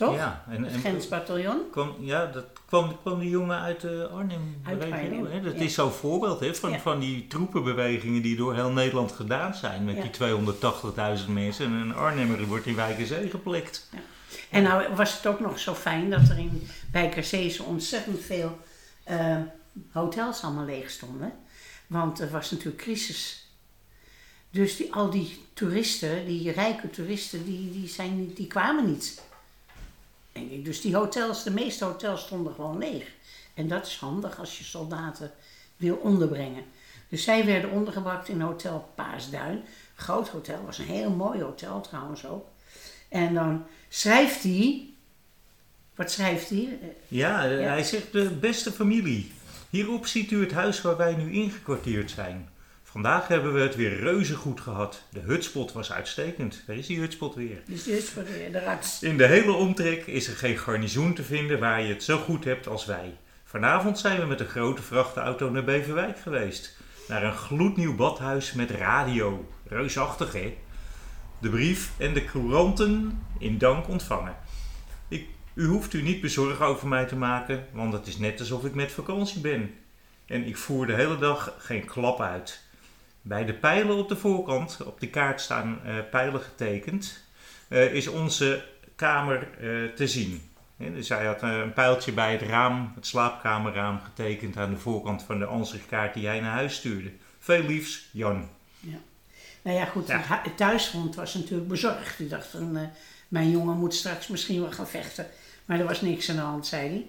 Toch? 0.00 0.14
Ja, 0.14 0.44
en, 0.48 0.64
Het 0.64 1.70
kwam, 1.70 1.94
ja, 1.98 2.26
dat 2.26 2.44
kwam, 2.66 3.00
kwam 3.00 3.20
die 3.20 3.30
jongen 3.30 3.58
uit 3.58 3.80
de 3.80 4.08
Arnhem. 4.12 4.60
Uit 4.64 4.82
Arnhem, 4.82 5.26
hè? 5.26 5.42
Dat 5.42 5.54
ja. 5.54 5.60
is 5.60 5.74
zo'n 5.74 5.90
voorbeeld 5.90 6.40
hè, 6.40 6.54
van, 6.54 6.70
Ja. 6.70 6.78
van 6.78 7.00
die 7.00 7.26
troepenbewegingen 7.26 8.22
die 8.22 8.36
door 8.36 8.54
heel 8.54 8.70
Nederland 8.70 9.12
gedaan 9.12 9.54
zijn. 9.54 9.84
Met 9.84 10.02
die 10.02 10.10
280.000 11.24 11.28
mensen. 11.28 11.64
En 11.64 11.72
een 11.72 11.94
Arnhemmer 11.94 12.46
wordt 12.46 12.66
in 12.66 12.74
Wijk 12.74 12.98
en 12.98 13.06
Zee 13.06 13.30
geplikt. 13.30 13.88
En 14.50 14.62
nou 14.62 14.94
was 14.94 15.16
het 15.16 15.26
ook 15.26 15.40
nog 15.40 15.58
zo 15.58 15.74
fijn 15.74 16.10
dat 16.10 16.28
er 16.28 16.38
in 16.38 16.68
Wijk 16.92 17.16
aan 17.16 17.24
Zee 17.24 17.48
zo 17.48 17.62
ontzettend 17.62 18.20
veel 18.20 18.58
eh, 19.04 19.36
hotels 19.92 20.42
allemaal 20.42 20.64
leeg 20.64 20.90
stonden. 20.90 21.32
Want 21.86 22.20
er 22.20 22.30
was 22.30 22.50
natuurlijk 22.50 22.82
crisis. 22.82 23.48
Dus 24.50 24.76
die, 24.76 24.92
al 24.92 25.10
die 25.10 25.44
toeristen, 25.52 26.26
die 26.26 26.52
rijke 26.52 26.90
toeristen, 26.90 27.44
die, 27.44 27.70
die, 27.70 27.88
zijn 27.88 28.32
die 28.34 28.46
kwamen 28.46 28.86
niet. 28.86 29.28
Denk 30.32 30.50
ik. 30.50 30.64
Dus 30.64 30.80
die 30.80 30.96
hotels, 30.96 31.42
de 31.42 31.50
meeste 31.50 31.84
hotels 31.84 32.20
stonden 32.20 32.54
gewoon 32.54 32.78
leeg. 32.78 33.04
En 33.54 33.68
dat 33.68 33.86
is 33.86 33.96
handig 33.96 34.38
als 34.38 34.58
je 34.58 34.64
soldaten 34.64 35.30
wil 35.76 35.96
onderbrengen. 35.96 36.64
Dus 37.08 37.24
zij 37.24 37.44
werden 37.44 37.70
ondergebracht 37.70 38.28
in 38.28 38.40
Hotel 38.40 38.88
Paasduin. 38.94 39.62
Groot 39.94 40.28
hotel, 40.28 40.64
was 40.64 40.78
een 40.78 40.84
heel 40.84 41.10
mooi 41.10 41.42
hotel 41.42 41.80
trouwens 41.80 42.26
ook. 42.26 42.46
En 43.08 43.34
dan 43.34 43.66
schrijft 43.88 44.42
hij. 44.42 44.84
Wat 45.94 46.10
schrijft 46.10 46.48
hij? 46.50 46.78
Ja, 47.08 47.44
Ja. 47.44 47.68
hij 47.68 47.82
zegt 47.82 48.12
de 48.12 48.30
beste 48.30 48.72
familie. 48.72 49.32
Hierop 49.70 50.06
ziet 50.06 50.30
u 50.30 50.40
het 50.40 50.52
huis 50.52 50.80
waar 50.80 50.96
wij 50.96 51.14
nu 51.14 51.32
ingekwartierd 51.32 52.10
zijn. 52.10 52.48
Vandaag 52.90 53.28
hebben 53.28 53.54
we 53.54 53.60
het 53.60 53.76
weer 53.76 54.00
reuze 54.00 54.34
goed 54.34 54.60
gehad. 54.60 55.02
De 55.10 55.20
hutspot 55.20 55.72
was 55.72 55.92
uitstekend. 55.92 56.62
Daar 56.66 56.76
is 56.76 56.86
die 56.86 56.98
hutspot 56.98 57.34
weer. 57.34 57.62
Dus 57.66 57.84
dit 57.84 57.98
is 57.98 58.08
voor 58.08 58.24
de, 58.24 58.48
de 58.52 58.60
rats. 58.60 59.02
In 59.02 59.16
de 59.16 59.26
hele 59.26 59.52
omtrek 59.52 60.06
is 60.06 60.28
er 60.28 60.36
geen 60.36 60.58
garnizoen 60.58 61.14
te 61.14 61.22
vinden 61.22 61.58
waar 61.58 61.82
je 61.82 61.92
het 61.92 62.02
zo 62.02 62.18
goed 62.18 62.44
hebt 62.44 62.66
als 62.66 62.84
wij. 62.84 63.16
Vanavond 63.44 63.98
zijn 63.98 64.20
we 64.20 64.26
met 64.26 64.40
een 64.40 64.46
grote 64.46 64.82
vrachtauto 64.82 65.50
naar 65.50 65.64
Beverwijk 65.64 66.18
geweest. 66.18 66.76
Naar 67.08 67.22
een 67.22 67.36
gloednieuw 67.36 67.94
badhuis 67.94 68.52
met 68.52 68.70
radio. 68.70 69.48
Reusachtig, 69.68 70.32
hè? 70.32 70.56
De 71.38 71.48
brief 71.48 71.90
en 71.98 72.14
de 72.14 72.24
couranten 72.24 73.22
in 73.38 73.58
dank 73.58 73.88
ontvangen. 73.88 74.36
Ik, 75.08 75.26
u 75.54 75.66
hoeft 75.66 75.92
u 75.92 76.02
niet 76.02 76.20
bezorgd 76.20 76.60
over 76.60 76.88
mij 76.88 77.04
te 77.04 77.16
maken, 77.16 77.66
want 77.72 77.92
het 77.92 78.06
is 78.06 78.18
net 78.18 78.40
alsof 78.40 78.64
ik 78.64 78.74
met 78.74 78.92
vakantie 78.92 79.40
ben. 79.40 79.74
En 80.26 80.46
ik 80.46 80.56
voer 80.56 80.86
de 80.86 80.94
hele 80.94 81.18
dag 81.18 81.54
geen 81.58 81.84
klap 81.84 82.20
uit. 82.20 82.68
Bij 83.22 83.44
de 83.44 83.54
pijlen 83.54 83.96
op 83.96 84.08
de 84.08 84.16
voorkant, 84.16 84.78
op 84.84 85.00
de 85.00 85.08
kaart 85.08 85.40
staan 85.40 85.80
eh, 85.84 85.94
pijlen 86.10 86.40
getekend, 86.40 87.24
eh, 87.68 87.94
is 87.94 88.06
onze 88.06 88.64
kamer 88.96 89.48
eh, 89.60 89.94
te 89.94 90.08
zien. 90.08 90.42
Hè, 90.76 90.92
dus 90.92 91.08
hij 91.08 91.26
had 91.26 91.42
een 91.42 91.72
pijltje 91.72 92.12
bij 92.12 92.32
het 92.32 92.42
raam, 92.42 92.92
het 92.94 93.06
slaapkamerraam, 93.06 94.00
getekend 94.00 94.56
aan 94.56 94.70
de 94.70 94.78
voorkant 94.78 95.22
van 95.22 95.38
de 95.38 95.44
ansichtkaart 95.44 96.14
die 96.14 96.26
hij 96.26 96.40
naar 96.40 96.52
huis 96.52 96.74
stuurde. 96.74 97.10
Veel 97.38 97.62
liefs, 97.62 98.08
Jan. 98.12 98.48
Nou 99.62 99.76
ja, 99.76 99.84
goed. 99.84 100.06
Ja. 100.06 100.16
Het, 100.16 100.26
hu- 100.26 100.42
het 100.42 100.56
thuisfront 100.56 101.14
was 101.14 101.34
natuurlijk 101.34 101.68
bezorgd. 101.68 102.18
Die 102.18 102.28
dacht 102.28 102.46
van, 102.46 102.76
eh, 102.76 102.82
mijn 103.28 103.50
jongen 103.50 103.76
moet 103.76 103.94
straks 103.94 104.26
misschien 104.28 104.60
wel 104.60 104.72
gaan 104.72 104.88
vechten. 104.88 105.26
Maar 105.64 105.80
er 105.80 105.86
was 105.86 106.00
niks 106.00 106.30
aan 106.30 106.36
de 106.36 106.42
hand, 106.42 106.66
zei 106.66 106.88
hij. 106.88 107.06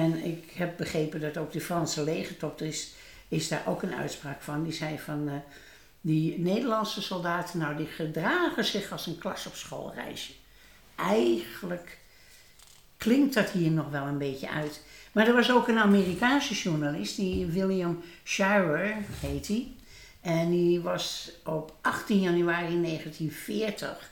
En 0.00 0.24
ik 0.24 0.50
heb 0.54 0.76
begrepen 0.76 1.20
dat 1.20 1.36
ook 1.36 1.52
de 1.52 1.60
Franse 1.60 2.04
legertop, 2.04 2.60
er 2.60 2.66
is, 2.66 2.92
is 3.28 3.48
daar 3.48 3.62
ook 3.66 3.82
een 3.82 3.94
uitspraak 3.94 4.42
van. 4.42 4.62
Die 4.62 4.72
zei 4.72 4.98
van, 4.98 5.28
eh, 5.28 5.34
die 6.00 6.38
Nederlandse 6.38 7.02
soldaten, 7.02 7.58
nou 7.58 7.76
die 7.76 7.86
gedragen 7.86 8.64
zich 8.64 8.92
als 8.92 9.06
een 9.06 9.18
klas 9.18 9.46
op 9.46 9.54
schoolreisje. 9.54 10.32
Eigenlijk 10.96 11.98
klinkt 12.96 13.34
dat 13.34 13.50
hier 13.50 13.70
nog 13.70 13.90
wel 13.90 14.06
een 14.06 14.18
beetje 14.18 14.50
uit. 14.50 14.82
Maar 15.12 15.26
er 15.26 15.34
was 15.34 15.50
ook 15.50 15.68
een 15.68 15.78
Amerikaanse 15.78 16.54
journalist, 16.54 17.16
die 17.16 17.46
William 17.46 18.02
Shirer 18.24 18.94
heet 19.20 19.46
hij. 19.46 19.72
En 20.20 20.50
die 20.50 20.80
was 20.80 21.32
op 21.44 21.74
18 21.80 22.20
januari 22.20 22.80
1940, 22.82 24.10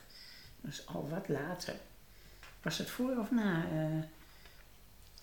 dus 0.61 0.87
al 0.87 1.09
wat 1.11 1.29
later. 1.29 1.75
Was 2.63 2.79
het 2.79 2.91
voor 2.91 3.17
of 3.19 3.31
na 3.31 3.65
eh 3.73 4.03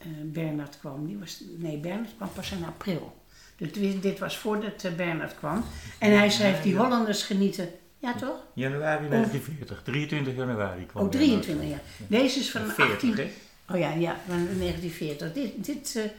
eh, 0.02 0.08
Bernard 0.24 0.80
kwam? 0.80 1.06
Die 1.06 1.18
was, 1.18 1.44
nee, 1.58 1.78
Bernard 1.78 2.16
kwam 2.16 2.34
pas 2.34 2.52
in 2.52 2.66
april. 2.66 3.21
Dit, 3.70 4.02
dit 4.02 4.20
was 4.20 4.38
voordat 4.38 4.84
eh, 4.84 4.92
Bernard 4.92 5.36
kwam. 5.36 5.64
En 5.98 6.18
hij 6.18 6.30
schrijft, 6.30 6.64
die 6.64 6.76
Hollanders 6.76 7.24
genieten... 7.24 7.70
Ja, 7.98 8.16
toch? 8.16 8.36
Januari 8.54 9.08
1940, 9.08 9.82
23 9.84 10.36
januari 10.36 10.86
kwam 10.86 11.04
Oh, 11.04 11.10
hij 11.10 11.20
23, 11.20 11.70
ja. 11.70 11.80
Deze 12.08 12.40
is 12.40 12.52
van 12.52 12.68
40, 12.68 12.94
18... 12.94 13.16
hè? 13.16 13.32
Oh 13.70 13.80
ja, 13.80 13.94
ja, 13.94 14.20
van 14.28 14.48
1940. 14.58 15.34
Dit, 15.34 15.66
dit 15.66 16.12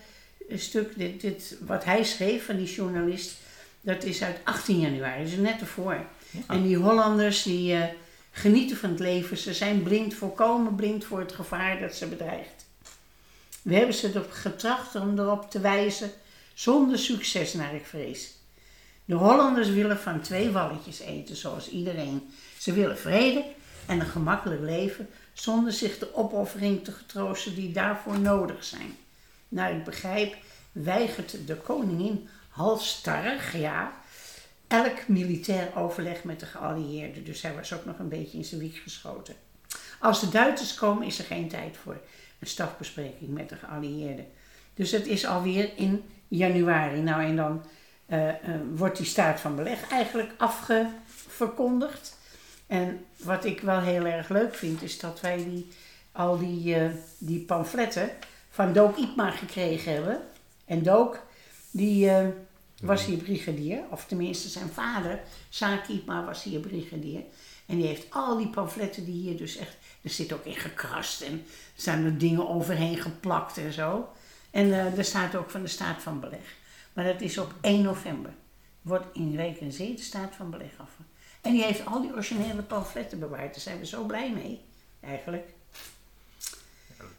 eh, 0.49 0.59
stuk, 0.59 0.99
dit, 0.99 1.21
dit, 1.21 1.57
wat 1.67 1.85
hij 1.85 2.05
schreef 2.05 2.47
van 2.47 2.57
die 2.57 2.75
journalist, 2.75 3.37
dat 3.81 4.05
is 4.05 4.23
uit 4.23 4.37
18 4.45 4.81
januari, 4.81 5.25
dus 5.25 5.37
net 5.37 5.61
ervoor. 5.61 5.97
En 6.47 6.63
die 6.63 6.77
Hollanders 6.77 7.43
die 7.43 7.75
eh, 7.75 7.83
genieten 8.31 8.77
van 8.77 8.91
het 8.91 9.01
leven, 9.01 9.37
ze 9.37 9.55
zijn 9.55 9.83
blind, 9.83 10.15
volkomen 10.15 10.75
blind 10.75 11.05
voor 11.05 11.19
het 11.19 11.33
gevaar 11.33 11.81
dat 11.81 11.95
ze 11.95 12.07
bedreigt. 12.07 12.67
We 13.63 13.75
hebben 13.75 13.95
ze 13.95 14.09
erop 14.09 14.31
getracht 14.31 14.95
om 14.95 15.19
erop 15.19 15.51
te 15.51 15.61
wijzen, 15.61 16.11
zonder 16.63 16.99
succes 16.99 17.55
naar 17.55 17.75
ik 17.75 17.87
vrees. 17.87 18.31
De 19.05 19.15
Hollanders 19.15 19.69
willen 19.69 19.99
van 19.99 20.21
twee 20.21 20.51
walletjes 20.51 21.01
eten, 21.01 21.37
zoals 21.37 21.69
iedereen. 21.69 22.31
Ze 22.59 22.73
willen 22.73 22.99
vrede 22.99 23.45
en 23.87 24.01
een 24.01 24.07
gemakkelijk 24.07 24.61
leven, 24.61 25.09
zonder 25.33 25.73
zich 25.73 25.99
de 25.99 26.15
opoffering 26.15 26.85
te 26.85 26.93
getroosten 26.93 27.55
die 27.55 27.73
daarvoor 27.73 28.19
nodig 28.19 28.65
zijn. 28.65 28.97
Naar 29.49 29.73
ik 29.73 29.85
begrijp, 29.85 30.37
weigert 30.73 31.47
de 31.47 31.57
koningin 31.57 32.29
halstarrig, 32.49 33.57
ja, 33.57 33.93
elk 34.69 35.09
militair 35.09 35.77
overleg 35.77 36.25
met 36.25 36.41
de 36.41 36.47
geallieerden. 36.47 37.25
Dus 37.25 37.43
hij 37.43 37.55
was 37.55 37.73
ook 37.73 37.85
nog 37.85 37.99
een 37.99 38.09
beetje 38.09 38.39
in 38.39 38.45
zijn 38.45 38.61
wiek 38.61 38.77
geschoten. 38.77 39.35
Als 40.01 40.21
de 40.21 40.29
Duitsers 40.29 40.75
komen, 40.75 41.07
is 41.07 41.19
er 41.19 41.25
geen 41.25 41.49
tijd 41.49 41.77
voor 41.77 42.01
een 42.39 42.47
stafbespreking 42.47 43.31
met 43.31 43.49
de 43.49 43.57
geallieerden. 43.57 44.27
Dus 44.75 44.91
het 44.91 45.07
is 45.07 45.27
alweer 45.27 45.71
in 45.77 46.05
januari. 46.37 47.01
Nou, 47.01 47.25
en 47.25 47.37
dan 47.37 47.63
eh, 48.07 48.29
eh, 48.29 48.37
wordt 48.75 48.97
die 48.97 49.07
staat 49.07 49.41
van 49.41 49.57
beleg 49.57 49.91
eigenlijk 49.91 50.33
afgeverkondigd. 50.37 52.19
En 52.67 53.05
wat 53.17 53.45
ik 53.45 53.61
wel 53.61 53.81
heel 53.81 54.05
erg 54.05 54.29
leuk 54.29 54.55
vind, 54.55 54.83
is 54.83 54.99
dat 54.99 55.21
wij 55.21 55.37
die, 55.37 55.69
al 56.13 56.39
die, 56.39 56.75
eh, 56.75 56.91
die 57.19 57.41
pamfletten 57.41 58.11
van 58.51 58.73
Dook 58.73 58.97
Ipma 58.97 59.31
gekregen 59.31 59.93
hebben. 59.93 60.21
En 60.65 60.83
Dook, 60.83 61.21
die 61.71 62.11
was 62.83 63.05
hier 63.05 63.19
brigadier, 63.19 63.83
of 63.91 64.05
tenminste 64.05 64.49
zijn 64.49 64.69
vader, 64.69 65.21
Saak 65.49 65.89
Ipma, 65.89 66.25
was 66.25 66.43
hier 66.43 66.61
brigadier. 66.61 67.23
En 67.67 67.77
die 67.77 67.87
heeft 67.87 68.07
al 68.11 68.37
die 68.37 68.49
pamfletten 68.49 69.05
die 69.05 69.15
hier 69.15 69.37
dus 69.37 69.57
echt, 69.57 69.77
er 70.03 70.11
zit 70.11 70.33
ook 70.33 70.45
in 70.45 70.55
gekrast 70.55 71.21
en 71.21 71.33
er 71.33 71.81
staan 71.81 72.05
er 72.05 72.19
dingen 72.19 72.49
overheen 72.49 72.99
geplakt 72.99 73.59
en 73.59 73.73
zo. 73.73 74.09
En 74.53 74.73
eh, 74.73 74.99
er 74.99 75.05
staat 75.05 75.35
ook 75.35 75.51
van 75.51 75.63
de 75.63 75.69
staat 75.69 76.03
van 76.03 76.21
beleg. 76.21 76.55
Maar 76.93 77.05
dat 77.05 77.21
is 77.21 77.39
op 77.39 77.55
1 77.61 77.83
november. 77.83 78.31
Wordt 78.83 79.07
in 79.13 79.37
Wijk 79.37 79.61
en 79.61 79.73
Zee 79.73 79.95
de 79.95 80.03
staat 80.03 80.35
van 80.37 80.51
beleg 80.51 80.71
af. 80.77 80.91
En 81.41 81.53
die 81.53 81.63
heeft 81.63 81.87
al 81.87 82.01
die 82.01 82.13
originele 82.13 82.63
pamfletten 82.63 83.19
bewaard. 83.19 83.53
Daar 83.53 83.61
zijn 83.61 83.79
we 83.79 83.87
zo 83.87 84.05
blij 84.05 84.33
mee, 84.33 84.61
eigenlijk. 85.01 85.49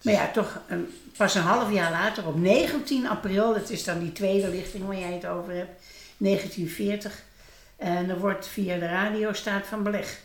Maar 0.01 0.13
ja, 0.13 0.31
toch 0.31 0.59
een, 0.67 0.93
pas 1.17 1.35
een 1.35 1.41
half 1.41 1.71
jaar 1.71 1.91
later, 1.91 2.27
op 2.27 2.35
19 2.35 3.07
april, 3.07 3.53
dat 3.53 3.69
is 3.69 3.83
dan 3.83 3.99
die 3.99 4.11
tweede 4.11 4.47
lichting 4.47 4.85
waar 4.85 4.97
jij 4.97 5.13
het 5.13 5.25
over 5.25 5.53
hebt, 5.53 5.81
1940. 6.17 7.23
En 7.75 8.09
er 8.09 8.19
wordt 8.19 8.47
via 8.47 8.77
de 8.77 8.87
radio 8.87 9.33
staat 9.33 9.65
van 9.65 9.83
beleg 9.83 10.19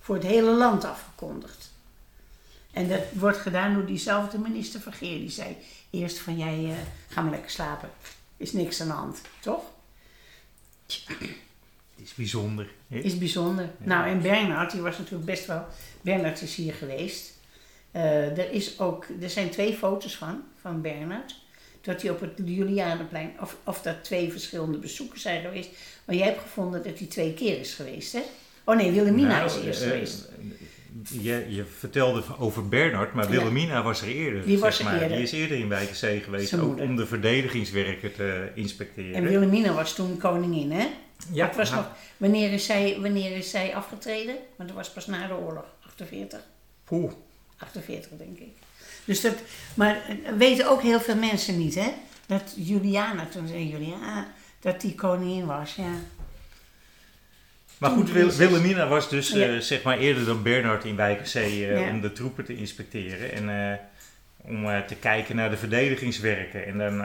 voor 0.00 0.14
het 0.14 0.24
hele 0.24 0.50
land 0.50 0.84
afgekondigd. 0.84 1.70
En 2.76 2.88
dat 2.88 3.00
wordt 3.12 3.38
gedaan 3.38 3.74
door 3.74 3.86
diezelfde 3.86 4.38
minister 4.38 4.80
Vergeer. 4.80 5.18
Die 5.18 5.30
zei 5.30 5.56
eerst 5.90 6.18
van 6.18 6.38
jij, 6.38 6.64
eh, 6.64 6.76
ga 7.08 7.20
maar 7.20 7.30
lekker 7.30 7.50
slapen. 7.50 7.90
Is 8.36 8.52
niks 8.52 8.80
aan 8.80 8.86
de 8.86 8.92
hand, 8.92 9.20
toch? 9.40 9.62
Het 10.86 12.04
is 12.04 12.14
bijzonder. 12.14 12.68
hè? 12.88 12.98
Is 12.98 13.18
bijzonder. 13.18 13.70
Nou, 13.78 14.08
en 14.08 14.22
Bernhard, 14.22 14.70
die 14.70 14.80
was 14.80 14.98
natuurlijk 14.98 15.24
best 15.24 15.46
wel. 15.46 15.66
Bernhard 16.00 16.42
is 16.42 16.54
hier 16.54 16.74
geweest. 16.74 17.32
Eh, 17.90 18.38
er, 18.38 18.50
is 18.52 18.78
ook, 18.78 19.06
er 19.20 19.30
zijn 19.30 19.50
twee 19.50 19.74
foto's 19.74 20.16
van, 20.16 20.42
van 20.60 20.80
Bernhard. 20.80 21.40
Dat 21.80 22.02
hij 22.02 22.10
op 22.10 22.20
het 22.20 22.32
Julianenplein, 22.44 23.32
of, 23.40 23.56
of 23.64 23.82
dat 23.82 24.04
twee 24.04 24.32
verschillende 24.32 24.78
bezoekers 24.78 25.22
zijn 25.22 25.42
geweest. 25.42 25.70
Maar 26.04 26.16
jij 26.16 26.26
hebt 26.26 26.40
gevonden 26.40 26.82
dat 26.82 26.98
hij 26.98 27.06
twee 27.06 27.34
keer 27.34 27.58
is 27.58 27.74
geweest, 27.74 28.12
hè? 28.12 28.22
Oh 28.64 28.76
nee, 28.76 28.92
Wilhelmina 28.92 29.28
Nou, 29.28 29.46
is 29.46 29.64
eerst 29.64 29.82
eh, 29.82 29.88
geweest. 29.88 30.28
Je, 31.08 31.46
je 31.48 31.64
vertelde 31.78 32.22
over 32.38 32.68
Bernard, 32.68 33.12
maar 33.12 33.24
Ja. 33.24 33.30
Wilhelmina 33.30 33.82
was 33.82 34.02
er 34.02 34.08
eerder. 34.08 34.44
Die 34.46 34.58
was 34.58 34.78
er 34.78 34.84
maar. 34.84 34.94
eerder. 35.00 35.16
Die 35.16 35.22
is 35.26 35.32
eerder 35.32 35.58
in 35.58 35.68
Wijkenzee 35.68 36.20
geweest, 36.20 36.48
Zijn 36.48 36.60
ook 36.60 36.66
moeder. 36.66 36.84
om 36.86 36.96
de 36.96 37.06
verdedigingswerken 37.06 38.12
te 38.14 38.50
inspecteren. 38.54 39.14
En 39.14 39.24
Wilhelmina 39.24 39.72
was 39.72 39.94
toen 39.94 40.16
koningin, 40.18 40.70
hè? 40.72 40.86
ja, 41.32 41.52
was 41.56 41.70
nog, 41.70 41.88
wanneer, 42.16 42.52
is 42.52 42.64
zij, 42.66 42.96
wanneer 43.00 43.36
is 43.36 43.50
zij 43.50 43.74
afgetreden? 43.74 44.36
Want 44.56 44.68
dat 44.68 44.78
was 44.78 44.90
pas 44.92 45.06
na 45.06 45.26
de 45.26 45.34
oorlog, 45.34 45.64
48. 45.86 46.40
poeh. 46.84 47.12
48, 47.58 48.10
denk 48.18 48.38
ik. 48.38 48.52
Dus 49.04 49.20
dat, 49.20 49.34
maar 49.74 50.02
eh, 50.08 50.32
weten 50.38 50.68
ook 50.70 50.82
heel 50.82 51.00
veel 51.00 51.16
mensen 51.16 51.58
niet, 51.58 51.74
hè? 51.74 51.88
Dat 52.26 52.52
Juliana, 52.56 53.26
toen 53.26 53.46
zei 53.48 53.68
Juliana, 53.68 54.32
dat 54.60 54.80
die 54.80 54.94
koningin 54.94 55.46
was, 55.46 55.74
ja. 55.74 55.92
Maar 57.78 57.90
goed, 57.90 58.04
Wil- 58.10 58.12
Prinses. 58.26 58.38
Wilhelmina 58.38 58.88
was 58.88 59.08
dus 59.08 59.28
Ja. 59.30 59.46
eh, 59.46 59.58
zeg 59.58 59.82
maar 59.82 59.98
eerder 59.98 60.24
dan 60.24 60.42
Bernard 60.42 60.84
in 60.84 60.96
Wijkenzee 60.96 61.66
eh, 61.66 61.80
Ja. 61.80 61.90
om 61.90 62.00
de 62.00 62.12
troepen 62.12 62.44
te 62.44 62.56
inspecteren 62.56 63.32
en 63.32 63.70
eh, 63.70 63.78
om 64.36 64.86
te 64.86 64.94
kijken 64.94 65.36
naar 65.36 65.50
de 65.50 65.56
verdedigingswerken. 65.56 66.66
En 66.66 66.78
dan 66.78 67.04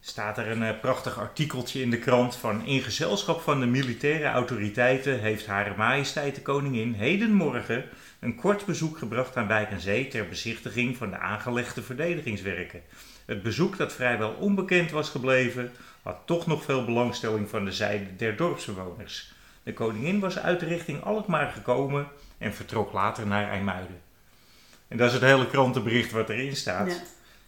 staat 0.00 0.38
er 0.38 0.48
een 0.48 0.80
prachtig 0.80 1.18
artikeltje 1.18 1.80
in 1.82 1.90
de 1.90 1.98
krant 1.98 2.36
van 2.36 2.66
in 2.66 2.80
gezelschap 2.82 3.40
van 3.40 3.60
de 3.60 3.66
militaire 3.66 4.24
autoriteiten 4.24 5.20
heeft 5.20 5.46
Hare 5.46 5.74
Majesteit 5.76 6.34
de 6.34 6.42
Koningin 6.42 6.92
hedenmorgen 6.92 7.84
een 8.20 8.34
kort 8.34 8.66
bezoek 8.66 8.98
gebracht 8.98 9.36
aan 9.36 9.46
Wijk 9.46 9.70
en 9.70 9.80
Zee 9.80 10.08
ter 10.08 10.28
bezichtiging 10.28 10.96
van 10.96 11.10
de 11.10 11.18
aangelegde 11.18 11.82
verdedigingswerken. 11.82 12.80
Het 13.26 13.42
bezoek 13.42 13.76
dat 13.76 13.92
vrijwel 13.92 14.30
onbekend 14.30 14.90
was 14.90 15.08
gebleven, 15.08 15.70
had 16.02 16.18
toch 16.26 16.46
nog 16.46 16.64
veel 16.64 16.84
belangstelling 16.84 17.48
van 17.48 17.64
de 17.64 17.72
zijde 17.72 18.16
der 18.16 18.36
dorpsbewoners. 18.36 19.32
De 19.62 19.72
koningin 19.72 20.20
was 20.20 20.38
uit 20.38 20.60
de 20.60 20.66
richting 20.66 21.04
Alkmaar 21.04 21.50
gekomen 21.50 22.06
en 22.38 22.54
vertrok 22.54 22.92
later 22.92 23.26
naar 23.26 23.48
IJmuiden. 23.50 24.00
En 24.88 24.96
dat 24.96 25.06
is 25.06 25.12
het 25.12 25.22
hele 25.22 25.46
krantenbericht 25.46 26.10
wat 26.12 26.28
erin 26.28 26.56
staat. 26.56 26.88
ja. 26.88 26.96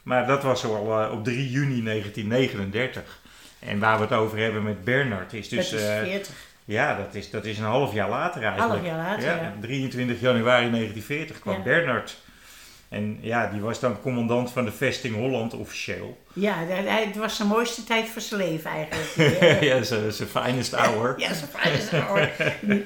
Maar 0.03 0.27
dat 0.27 0.43
was 0.43 0.65
al 0.65 1.03
eh, 1.03 1.13
op 1.13 1.25
3 1.25 1.51
juni 1.51 1.83
1939. 1.85 3.21
En 3.59 3.79
waar 3.79 3.97
we 3.97 4.03
het 4.03 4.13
over 4.13 4.39
hebben 4.39 4.63
met 4.63 4.85
Bernard 4.85 5.33
is 5.33 5.49
dus... 5.49 5.71
dat 5.71 5.81
is 5.81 5.87
eh, 5.87 5.99
40. 5.99 6.35
ja, 6.65 6.97
dat 6.97 7.15
is, 7.15 7.31
dat 7.31 7.45
is 7.45 7.59
een 7.59 7.65
half 7.65 7.93
jaar 7.93 8.09
later 8.09 8.43
eigenlijk. 8.43 8.73
Half 8.73 8.87
jaar 8.87 8.97
later, 9.07 9.25
ja. 9.25 9.53
23 9.61 10.21
januari 10.21 10.71
1940 10.71 11.39
kwam 11.39 11.57
Ja. 11.57 11.63
Bernard. 11.63 12.17
En 12.89 13.19
ja, 13.21 13.47
die 13.51 13.61
was 13.61 13.81
dan 13.81 14.01
commandant 14.01 14.51
van 14.51 14.65
de 14.65 14.73
vesting 14.73 15.15
Holland 15.15 15.55
officieel. 15.55 16.19
Ja, 16.33 16.65
dat- 16.65 16.85
hij- 16.85 17.05
het 17.05 17.17
was 17.17 17.37
zijn 17.37 17.49
mooiste 17.49 17.85
tijd 17.85 18.09
voor 18.09 18.21
zijn 18.23 18.41
leven 18.41 18.71
eigenlijk. 18.71 19.41
Ja. 19.65 19.83
zijn 19.83 20.29
finest 20.29 20.73
hour. 20.75 21.15
Ja, 21.21 21.31
zijn 21.35 21.73
is 21.73 21.93
ouder. 21.93 22.33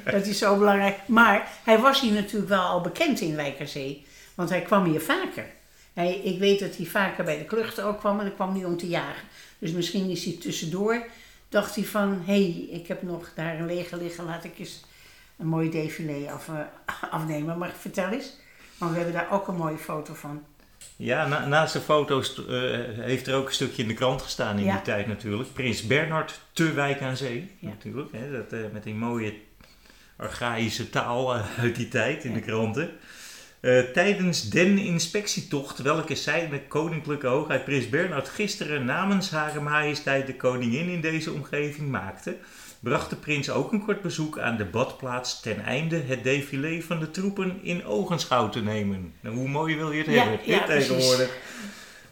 Dat 0.05 0.27
is 0.27 0.39
zo 0.39 0.57
belangrijk. 0.59 0.97
Maar 1.07 1.49
hij 1.65 1.79
was 1.79 2.01
hier 2.01 2.13
natuurlijk 2.13 2.49
wel 2.49 2.63
al 2.63 2.81
bekend 2.81 3.21
in 3.21 3.37
Wijkerzee. 3.37 4.07
Want 4.35 4.49
hij 4.51 4.63
kwam 4.63 4.85
hier 4.85 5.01
vaker. 5.01 5.47
Hij, 5.95 6.15
ik 6.15 6.39
weet 6.39 6.59
dat 6.61 6.77
hij 6.77 6.87
vaker 6.87 7.25
bij 7.25 7.39
de 7.39 7.45
kluchten 7.45 7.85
ook 7.85 7.99
kwam 7.99 8.19
en 8.19 8.25
dan 8.25 8.35
kwam 8.35 8.55
hij 8.55 8.65
om 8.65 8.77
te 8.77 8.89
jagen. 8.89 9.23
Dus 9.59 9.71
misschien 9.73 10.11
is 10.11 10.25
hij 10.25 10.37
tussendoor, 10.41 11.07
dacht 11.49 11.75
hij 11.75 11.85
van... 11.85 12.23
Hé, 12.27 12.33
hey, 12.43 12.67
ik 12.81 12.87
heb 12.89 13.03
nog 13.03 13.31
daar 13.35 13.59
een 13.59 13.67
leger 13.67 13.99
liggen, 13.99 14.25
laat 14.25 14.45
ik 14.45 14.59
eens 14.59 14.85
een 15.39 15.47
mooi 15.47 15.71
défilé 15.71 16.31
af, 16.33 16.49
eh, 16.49 16.55
afnemen. 17.11 17.59
Maar 17.59 17.73
vertel 17.79 18.09
eens. 18.11 18.37
Want 18.79 18.91
we 18.91 18.97
hebben 18.97 19.14
daar 19.14 19.31
ook 19.33 19.49
een 19.49 19.57
mooie 19.57 19.77
foto 19.79 20.14
van. 20.14 20.43
Ja, 20.97 21.27
na- 21.27 21.47
naast 21.47 21.73
de 21.73 21.81
foto's 21.81 22.47
eh, 22.47 22.71
heeft 22.99 23.27
er 23.27 23.35
ook 23.35 23.47
een 23.47 23.55
stukje 23.55 23.83
in 23.83 23.88
de 23.88 23.95
krant 23.95 24.23
gestaan 24.23 24.59
in 24.59 24.64
Ja. 24.64 24.73
die 24.75 24.83
tijd 24.83 25.07
natuurlijk. 25.07 25.53
Prins 25.53 25.87
Bernhard 25.87 26.41
te 26.53 26.73
Wijk 26.73 27.03
aan 27.03 27.17
Zee 27.17 27.51
Ja. 27.59 27.69
natuurlijk. 27.69 28.12
Hè, 28.12 28.31
dat, 28.33 28.53
eh, 28.53 28.59
met 28.73 28.83
die 28.83 28.95
mooie 28.95 29.35
archaïsche 30.17 30.91
taal 30.91 31.35
eh, 31.35 31.45
uit 31.59 31.77
die 31.77 31.88
tijd 31.88 32.25
in 32.25 32.33
de 32.35 32.41
kranten. 32.41 32.91
Tijdens 33.93 34.49
den 34.51 34.79
inspectietocht, 34.79 35.79
welke 35.79 36.14
zijne 36.14 36.61
koninklijke 36.67 37.27
hoogheid 37.27 37.64
Prins 37.64 37.88
Bernhard 37.88 38.29
gisteren 38.29 38.85
namens 38.85 39.31
Hare 39.31 39.61
Majesteit 39.61 40.27
de 40.27 40.37
Koningin 40.37 40.88
in 40.88 41.01
deze 41.01 41.33
omgeving 41.33 41.88
maakte, 41.91 42.37
bracht 42.81 43.11
de 43.11 43.17
prins 43.17 43.51
ook 43.51 43.73
een 43.73 43.85
kort 43.85 44.03
bezoek 44.03 44.38
aan 44.38 44.57
de 44.57 44.64
badplaats 44.64 45.41
ten 45.41 45.64
einde 45.64 45.97
het 45.97 46.23
défilé 46.23 46.83
van 46.83 47.01
de 47.01 47.11
troepen 47.11 47.59
in 47.62 47.85
ogenschouw 47.85 48.49
te 48.49 48.61
nemen. 48.61 49.12
Nou, 49.21 49.37
hoe 49.37 49.49
mooi 49.49 49.77
wil 49.77 49.93
je 49.93 50.03
het 50.03 50.12
Ja, 50.12 50.23
hebben 50.23 50.41
ja, 50.45 50.64
tegenwoordig? 50.64 51.37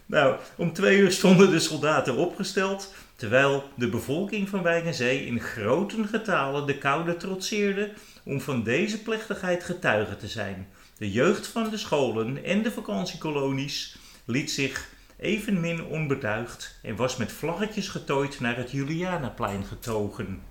Nou, 0.06 0.36
om 0.56 0.72
twee 0.72 0.98
uur 0.98 1.12
stonden 1.12 1.50
de 1.50 1.58
soldaten 1.58 2.16
opgesteld, 2.16 2.94
terwijl 3.16 3.64
de 3.74 3.88
bevolking 3.88 4.48
van 4.48 4.62
Wijk 4.62 4.84
en 4.84 4.94
Zee 4.94 5.26
in 5.26 5.40
grote 5.40 6.04
getalen 6.04 6.66
de 6.66 6.78
koude 6.78 7.16
trotseerde 7.16 7.92
om 8.24 8.40
van 8.40 8.62
deze 8.62 9.02
plechtigheid 9.02 9.64
getuige 9.64 10.16
te 10.16 10.28
zijn. 10.28 10.68
De 10.98 11.10
jeugd 11.10 11.46
van 11.46 11.70
de 11.70 11.76
scholen 11.76 12.44
en 12.44 12.62
de 12.62 12.70
vakantiekolonies 12.70 13.96
liet 14.24 14.50
zich 14.50 14.88
evenmin 15.18 15.84
onbetuigd 15.84 16.78
en 16.82 16.96
was 16.96 17.16
met 17.16 17.32
vlaggetjes 17.32 17.88
getooid 17.88 18.40
naar 18.40 18.56
het 18.56 18.70
Julianaplein 18.70 19.64
getogen. 19.64 20.42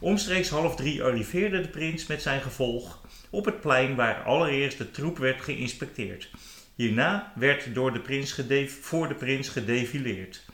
Omstreeks 0.00 0.48
half 0.48 0.76
drie 0.76 1.02
arriveerde 1.02 1.60
de 1.60 1.68
prins 1.68 2.06
met 2.06 2.22
zijn 2.22 2.40
gevolg 2.40 3.00
op 3.30 3.44
het 3.44 3.60
plein 3.60 3.94
waar 3.94 4.22
allereerst 4.22 4.78
de 4.78 4.90
troep 4.90 5.18
werd 5.18 5.40
geïnspecteerd. 5.40 6.30
Hierna 6.74 7.32
werd 7.34 7.74
door 7.74 7.92
de 7.92 8.00
prins 8.00 8.40
voor 8.80 9.08
de 9.08 9.14
prins 9.14 9.48
gedefileerd. 9.48 10.44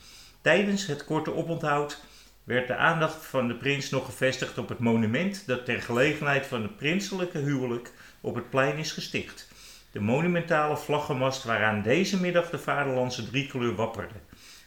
Tijdens 0.40 0.86
het 0.86 1.04
korte 1.04 1.34
oponthoud 1.34 2.00
werd 2.44 2.66
de 2.66 2.76
aandacht 2.76 3.26
van 3.26 3.48
de 3.48 3.54
prins 3.54 3.90
nog 3.90 4.04
gevestigd 4.04 4.58
op 4.58 4.68
het 4.68 4.78
monument 4.78 5.46
dat 5.46 5.64
ter 5.64 5.82
gelegenheid 5.82 6.46
van 6.46 6.62
het 6.62 6.76
prinselijke 6.76 7.38
huwelijk 7.38 7.92
op 8.20 8.34
het 8.34 8.50
plein 8.50 8.76
is 8.76 8.92
gesticht. 8.92 9.48
De 9.92 10.00
monumentale 10.00 10.76
vlaggenmast 10.76 11.44
waaraan 11.44 11.82
deze 11.82 12.20
middag 12.20 12.50
de 12.50 12.58
vaderlandse 12.58 13.30
driekleur 13.30 13.74
wapperde. 13.74 14.14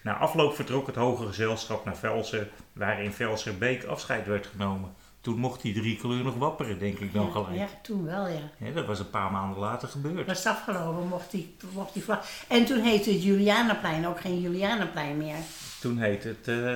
Na 0.07 0.13
afloop 0.17 0.55
vertrok 0.55 0.87
het 0.87 0.95
hoge 0.95 1.25
gezelschap 1.27 1.85
naar 1.85 1.95
Velsen, 1.97 2.49
waar 2.73 3.03
in 3.03 3.11
Velserbeek 3.11 3.83
afscheid 3.85 4.27
werd 4.27 4.47
genomen. 4.47 4.93
Toen 5.21 5.37
mocht 5.39 5.61
die 5.61 5.73
driekleur 5.73 6.23
nog 6.23 6.35
wapperen, 6.35 6.79
denk 6.79 6.99
ik 6.99 7.13
dan 7.13 7.31
gelijk. 7.31 7.55
ja, 7.55 7.67
toen 7.81 8.05
wel, 8.05 8.27
ja. 8.27 8.71
Dat 8.73 8.85
was 8.85 8.99
een 8.99 9.09
paar 9.09 9.31
maanden 9.31 9.59
later 9.59 9.87
gebeurd. 9.87 10.27
Het 10.27 10.45
afgelopen, 10.45 11.07
mocht 11.07 11.31
die, 11.31 11.55
mocht 11.73 11.93
die 11.93 12.03
vlag. 12.03 12.25
En 12.47 12.65
toen 12.65 12.79
heette 12.81 13.11
het 13.11 13.23
Julianaplein 13.23 14.07
ook 14.07 14.19
geen 14.19 14.41
Julianaplein 14.41 15.17
meer. 15.17 15.35
Toen 15.81 15.97
heet 15.97 16.23
het 16.23 16.47
eh, 16.47 16.73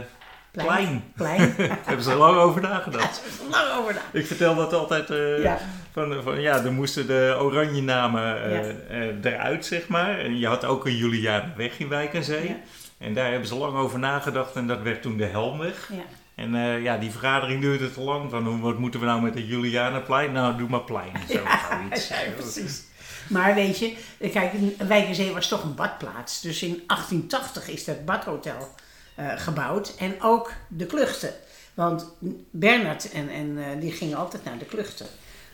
Plein. 0.51 1.03
Plein. 1.15 1.53
Daar 1.57 1.79
hebben 1.85 2.03
ze 2.05 2.11
er 2.11 2.17
lang 2.17 2.37
over 2.37 2.61
nagedacht. 2.61 3.21
Dat 3.23 3.31
is 3.47 3.51
lang 3.51 3.71
over 3.79 3.93
na. 3.93 4.01
Ik 4.11 4.25
vertel 4.25 4.55
dat 4.55 4.73
altijd. 4.73 5.09
eh, 5.09 5.41
Ja. 5.43 5.57
Van, 5.91 6.23
van, 6.23 6.41
ja, 6.41 6.63
er 6.63 6.71
moesten 6.71 7.07
de 7.07 7.37
oranje 7.39 7.81
namen 7.81 8.51
Ja. 8.51 8.61
eh, 8.89 9.23
eruit, 9.33 9.65
zeg 9.65 9.87
maar. 9.87 10.19
En 10.19 10.37
je 10.39 10.47
had 10.47 10.65
ook 10.65 10.85
een 10.85 10.95
Julianenweg 10.95 11.79
in 11.79 11.87
Wijk 11.87 12.13
en 12.13 12.23
Zee. 12.23 12.55
En 13.01 13.13
daar 13.13 13.29
hebben 13.29 13.47
ze 13.47 13.55
lang 13.55 13.75
over 13.77 13.99
nagedacht 13.99 14.55
en 14.55 14.67
dat 14.67 14.81
werd 14.81 15.01
toen 15.01 15.17
de 15.17 15.25
Helmweg. 15.25 15.89
Ja. 15.93 16.03
En 16.35 16.55
eh, 16.55 16.83
ja, 16.83 16.97
die 16.97 17.11
vergadering 17.11 17.61
duurde 17.61 17.93
te 17.93 18.01
lang. 18.01 18.29
Van, 18.29 18.45
hoe- 18.45 18.59
wat 18.59 18.77
moeten 18.77 18.99
we 18.99 19.05
nou 19.05 19.21
met 19.21 19.33
het 19.33 19.47
Julianaplein? 19.47 20.31
Nou, 20.31 20.57
doe 20.57 20.69
maar 20.69 20.81
plein. 20.83 21.11
Zo, 21.29 21.33
zoiets. 21.69 22.07
Ja, 22.07 22.15
precies. 22.35 22.81
Maar 23.29 23.55
weet 23.55 23.79
je, 23.79 23.95
kijk, 24.31 24.51
Wijkerzee 24.87 25.33
was 25.33 25.47
toch 25.47 25.63
een 25.63 25.75
badplaats. 25.75 26.41
Dus 26.41 26.63
in 26.63 26.83
1880 26.87 27.67
is 27.69 27.85
dat 27.85 28.05
badhotel 28.05 28.69
eh, 29.15 29.25
gebouwd. 29.35 29.95
En 29.97 30.15
ook 30.21 30.51
de 30.67 30.85
kluchten. 30.85 31.33
Want 31.73 32.05
Bernard 32.51 33.11
en, 33.11 33.29
en 33.29 33.57
eh, 33.57 33.81
die 33.81 33.91
gingen 33.91 34.17
altijd 34.17 34.43
naar 34.43 34.57
de 34.57 34.65
kluchten. 34.65 35.05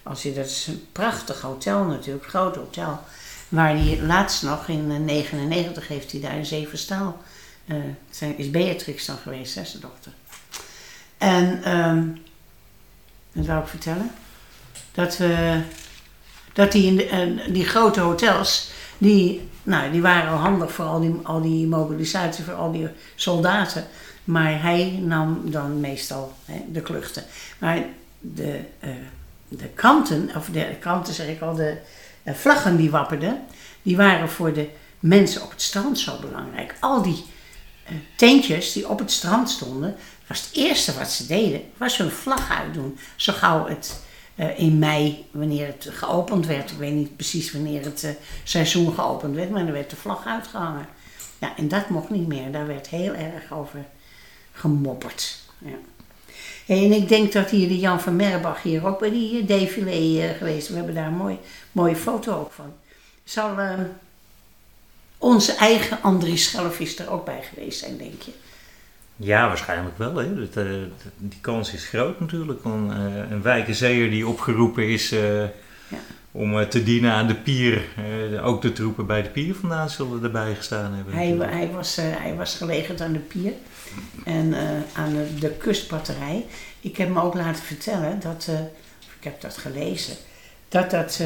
Als 0.04 0.24
je, 0.24 0.34
dat 0.34 0.46
is 0.46 0.68
een 0.68 0.86
prachtig 0.92 1.42
hotel 1.42 1.84
natuurlijk, 1.84 2.26
groot 2.26 2.56
hotel. 2.56 3.00
Waar 3.50 3.70
hij 3.78 4.00
laatst 4.02 4.44
nog 4.44 4.68
in 4.68 4.88
1999 4.88 5.88
heeft 5.88 6.12
hij 6.12 6.22
daar 6.22 6.36
in 6.38 6.46
Zevenstaal. 6.46 7.22
Eh 7.68 7.76
zijn, 8.10 8.38
is 8.38 8.52
Beatrix 8.52 9.06
dan 9.06 9.18
geweest, 9.18 9.54
zijn 9.54 9.68
dochter. 9.82 10.12
En, 11.18 11.62
wat 13.32 13.46
wou 13.46 13.62
ik 13.62 13.68
vertellen? 13.68 14.12
Dat 14.92 15.18
we 15.18 15.62
dat 16.58 16.72
die, 16.72 16.86
in 16.86 16.96
de, 16.96 17.52
die 17.52 17.66
grote 17.66 18.00
hotels, 18.00 18.72
die, 18.98 19.50
nou, 19.64 19.92
die 19.92 20.02
waren 20.02 20.32
al 20.32 20.38
handig 20.38 20.72
voor 20.72 20.86
al 20.86 21.00
die, 21.00 21.16
al 21.24 21.42
die 21.42 21.68
mobilisatie, 21.68 22.44
voor 22.44 22.54
al 22.54 22.72
die 22.72 22.88
soldaten. 23.16 23.86
Maar 24.24 24.62
hij 24.62 25.00
nam 25.04 25.52
dan 25.52 25.80
meestal 25.80 26.34
hè, 26.46 26.62
de 26.72 26.82
kluchten. 26.82 27.24
Maar 27.58 27.84
de, 28.20 28.60
eh, 28.80 28.90
de 29.48 29.68
kranten, 29.68 30.30
of 30.36 30.50
de 30.50 30.76
kranten 30.80 31.14
zeg 31.14 31.28
ik 31.28 31.42
al, 31.42 31.56
de 31.56 31.78
eh, 32.24 32.34
vlaggen 32.34 32.78
die 32.78 32.92
wapperden, 32.92 33.42
die 33.82 33.98
waren 33.98 34.30
voor 34.30 34.54
de 34.54 34.70
mensen 35.00 35.44
op 35.44 35.50
het 35.50 35.62
strand 35.62 36.00
zo 36.00 36.20
belangrijk. 36.20 36.76
Al 36.80 37.02
die 37.02 37.26
tentjes 38.16 38.74
die 38.74 38.90
op 38.90 39.00
het 39.00 39.12
strand 39.12 39.50
stonden, 39.50 39.96
was 40.28 40.42
het 40.42 40.50
eerste 40.54 40.94
wat 40.94 41.12
ze 41.12 41.26
deden, 41.26 41.62
was 41.78 41.98
hun 41.98 42.12
vlag 42.12 42.52
uitdoen. 42.52 42.98
Zo 43.16 43.34
gauw 43.34 43.68
het 43.68 44.00
eh, 44.36 44.60
in 44.60 44.80
mei, 44.80 45.26
wanneer 45.32 45.68
het 45.68 45.90
geopend 45.92 46.46
werd, 46.46 46.72
ik 46.72 46.78
weet 46.78 46.94
niet 46.94 47.16
precies 47.16 47.52
wanneer 47.52 47.84
het 47.84 48.04
eh, 48.04 48.12
seizoen 48.44 48.94
geopend 48.94 49.36
werd, 49.36 49.50
maar 49.50 49.66
er 49.68 49.74
werd 49.74 49.90
de 49.90 49.96
vlag 49.96 50.26
uitgehangen. 50.26 50.88
Ja, 51.40 51.58
en 51.58 51.68
dat 51.68 51.90
mocht 51.90 52.10
niet 52.10 52.28
meer, 52.28 52.52
daar 52.52 52.68
werd 52.68 52.88
heel 52.88 53.14
erg 53.14 53.54
over 53.54 53.86
gemopperd. 54.52 55.40
Ja. 55.58 55.76
En 56.68 56.92
ik 56.92 57.08
denk 57.08 57.32
dat 57.32 57.50
hier 57.50 57.68
de 57.68 57.80
Jan 57.80 58.02
van 58.02 58.16
Merbach 58.16 58.62
hier 58.62 58.86
ook 58.88 59.00
bij 59.00 59.10
die 59.10 59.42
eh, 59.42 59.48
défilé 59.48 60.22
eh, 60.22 60.38
geweest. 60.38 60.68
We 60.68 60.76
hebben 60.76 60.96
daar 60.96 61.08
een 61.08 61.14
mooi, 61.14 61.40
mooie 61.72 61.96
foto 61.96 62.40
ook 62.40 62.52
van. 62.52 62.74
Zal 63.24 63.56
onze 65.18 65.54
eigen 65.56 66.02
Andries 66.02 66.44
Schelvis 66.44 67.00
er 67.00 67.10
ook 67.10 67.26
bij 67.26 67.44
geweest 67.54 67.80
zijn, 67.80 67.98
denk 67.98 68.22
je? 68.22 68.32
Ja, 69.16 69.48
waarschijnlijk 69.48 69.98
wel. 69.98 70.16
Hè. 70.16 70.36
Dat, 70.36 70.66
eh, 70.66 70.72
die 71.18 71.40
kans 71.42 71.74
is 71.74 71.86
groot 71.86 72.20
natuurlijk. 72.20 72.66
Eh, 72.66 72.72
een 73.30 73.42
wijkenzeeër 73.42 74.10
die 74.10 74.28
opgeroepen 74.28 74.88
is 74.90 75.12
eh, 75.12 75.42
Ja. 75.90 75.98
om 76.32 76.70
te 76.70 76.84
dienen 76.84 77.12
aan 77.12 77.28
de 77.28 77.36
pier. 77.36 77.82
ook 78.44 78.62
de 78.62 78.72
troepen 78.74 79.06
bij 79.06 79.22
de 79.22 79.30
pier 79.30 79.56
vandaan 79.56 79.90
zullen 79.90 80.24
erbij 80.24 80.56
gestaan 80.56 80.94
hebben. 80.94 81.14
Hij, 81.14 81.38
hij, 81.58 81.72
was, 81.72 81.96
hij 81.96 82.36
was 82.36 82.56
gelegerd 82.56 83.02
aan 83.02 83.14
de 83.14 83.20
pier 83.20 83.54
en 84.26 84.54
aan 84.94 85.14
de, 85.14 85.36
de 85.40 85.50
kustbatterij. 85.50 86.46
Ik 86.80 86.98
heb 86.98 87.10
me 87.10 87.22
ook 87.22 87.34
laten 87.34 87.64
vertellen 87.64 88.20
dat, 88.20 88.50
of 89.08 89.16
ik 89.18 89.24
heb 89.24 89.42
dat 89.42 89.58
gelezen, 89.58 90.16
dat, 90.70 90.92
dat, 90.92 91.22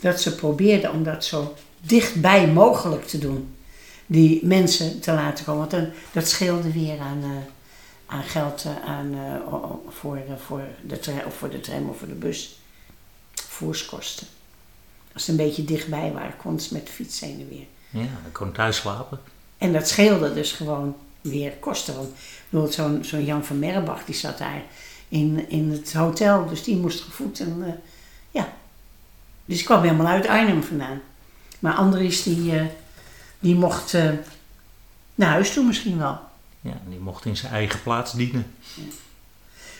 dat 0.00 0.20
ze 0.20 0.34
probeerden 0.34 0.92
om 0.92 1.02
dat 1.02 1.24
zo 1.24 1.54
dichtbij 1.86 2.46
mogelijk 2.46 3.06
te 3.06 3.18
doen. 3.18 3.56
Die 4.06 4.46
mensen 4.46 5.00
te 5.00 5.12
laten 5.12 5.44
komen. 5.44 5.60
Want 5.60 5.70
dan, 5.70 5.88
dat 6.12 6.28
scheelde 6.28 6.72
weer 6.72 6.98
aan, 7.00 7.22
eh, 7.22 7.30
aan 8.06 8.22
geld 8.22 8.64
eh, 8.64 8.90
aan, 8.90 9.14
eh, 9.14 9.60
voor, 9.88 10.16
eh, 10.16 10.22
voor, 10.46 10.62
de 10.86 10.98
tra- 10.98 11.24
of 11.26 11.34
voor 11.34 11.50
de 11.50 11.60
tram 11.60 11.88
of 11.88 11.98
voor 11.98 12.08
de 12.08 12.14
bus. 12.14 12.60
Voerskosten. 13.34 14.26
Als 15.12 15.24
ze 15.24 15.30
een 15.30 15.36
beetje 15.36 15.64
dichtbij 15.64 16.12
waren, 16.12 16.36
konden 16.36 16.60
ze 16.60 16.72
met 16.72 16.86
de 16.86 16.92
fiets 16.92 17.20
heen 17.20 17.40
en 17.40 17.48
weer. 17.48 17.66
Ja, 18.02 18.08
dan 18.22 18.32
kon 18.32 18.52
thuis 18.52 18.76
slapen. 18.76 19.20
En 19.58 19.72
dat 19.72 19.88
scheelde 19.88 20.34
dus 20.34 20.52
gewoon 20.52 20.96
weer 21.20 21.52
kosten. 21.52 21.94
Want 21.96 22.08
ik 22.08 22.44
bedoel, 22.48 22.72
zo'n 22.72 23.04
zo'n 23.04 23.24
Jan 23.24 23.44
van 23.44 23.58
Merbach 23.58 24.04
die 24.04 24.14
zat 24.14 24.38
daar 24.38 24.62
in, 25.08 25.48
in 25.48 25.70
het 25.70 25.92
hotel, 25.92 26.46
dus 26.48 26.62
die 26.62 26.76
moest 26.76 27.00
gevoed. 27.00 27.40
En, 27.40 27.80
ja. 28.30 28.52
Dus 29.44 29.58
ik 29.58 29.64
kwam 29.64 29.82
helemaal 29.82 30.06
uit 30.06 30.26
Arnhem 30.26 30.62
vandaan. 30.62 31.00
Maar 31.62 31.74
Andries 31.74 32.22
die, 32.22 32.58
eh, 32.58 32.64
die 33.38 33.54
mocht 33.54 33.94
eh, 33.94 34.10
naar 35.14 35.28
huis 35.28 35.52
toe 35.52 35.64
misschien 35.64 35.98
wel. 35.98 36.20
Ja, 36.60 36.80
die 36.88 36.98
mocht 36.98 37.24
in 37.24 37.36
zijn 37.36 37.52
eigen 37.52 37.82
plaats 37.82 38.12
dienen. 38.12 38.54